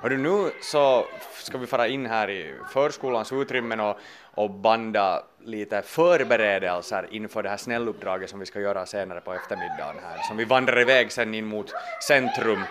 Hörru, 0.02 0.18
nu 0.18 0.52
så 0.62 1.06
ska 1.34 1.58
vi 1.58 1.68
fara 1.68 1.88
in 1.88 2.06
här 2.06 2.30
i 2.30 2.54
förskolans 2.74 3.34
utrymmen 3.34 3.80
och, 3.80 3.98
och 4.34 4.50
banda 4.50 5.24
lite 5.44 5.82
förberedelser 5.82 7.08
inför 7.12 7.44
det 7.44 7.50
här 7.50 7.58
snälluppdraget 7.58 8.30
som 8.30 8.40
vi 8.40 8.46
ska 8.46 8.60
göra 8.60 8.86
senare 8.86 9.22
på 9.22 9.34
eftermiddagen 9.34 9.96
här, 10.04 10.28
som 10.28 10.38
vi 10.38 10.46
vandrar 10.46 10.82
iväg 10.82 11.12
sen 11.12 11.34
in 11.34 11.46
mot 11.46 11.72
centrum, 12.08 12.64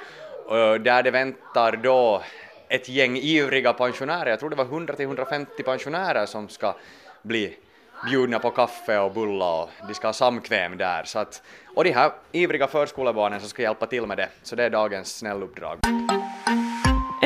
och 0.46 0.80
där 0.80 1.02
det 1.02 1.10
väntar 1.10 1.72
då 1.72 2.22
ett 2.68 2.88
gäng 2.88 3.16
ivriga 3.16 3.72
pensionärer, 3.72 4.30
jag 4.30 4.40
tror 4.40 4.50
det 4.50 4.56
var 4.56 4.64
100-150 4.64 5.62
pensionärer 5.64 6.26
som 6.26 6.48
ska 6.48 6.74
bli 7.22 7.56
bjudna 8.10 8.38
på 8.38 8.50
kaffe 8.50 8.98
och 8.98 9.12
bullar 9.12 9.62
och 9.62 9.70
de 9.88 9.94
ska 9.94 10.08
ha 10.08 10.12
samkväm 10.12 10.76
där. 10.76 11.04
Så 11.04 11.18
att, 11.18 11.42
och 11.74 11.84
de 11.84 11.90
här 11.92 12.12
ivriga 12.32 12.66
förskolebarnen 12.66 13.40
som 13.40 13.48
ska 13.48 13.62
hjälpa 13.62 13.86
till 13.86 14.06
med 14.06 14.16
det, 14.16 14.28
så 14.42 14.56
det 14.56 14.64
är 14.64 14.70
dagens 14.70 15.16
snälluppdrag. 15.16 15.78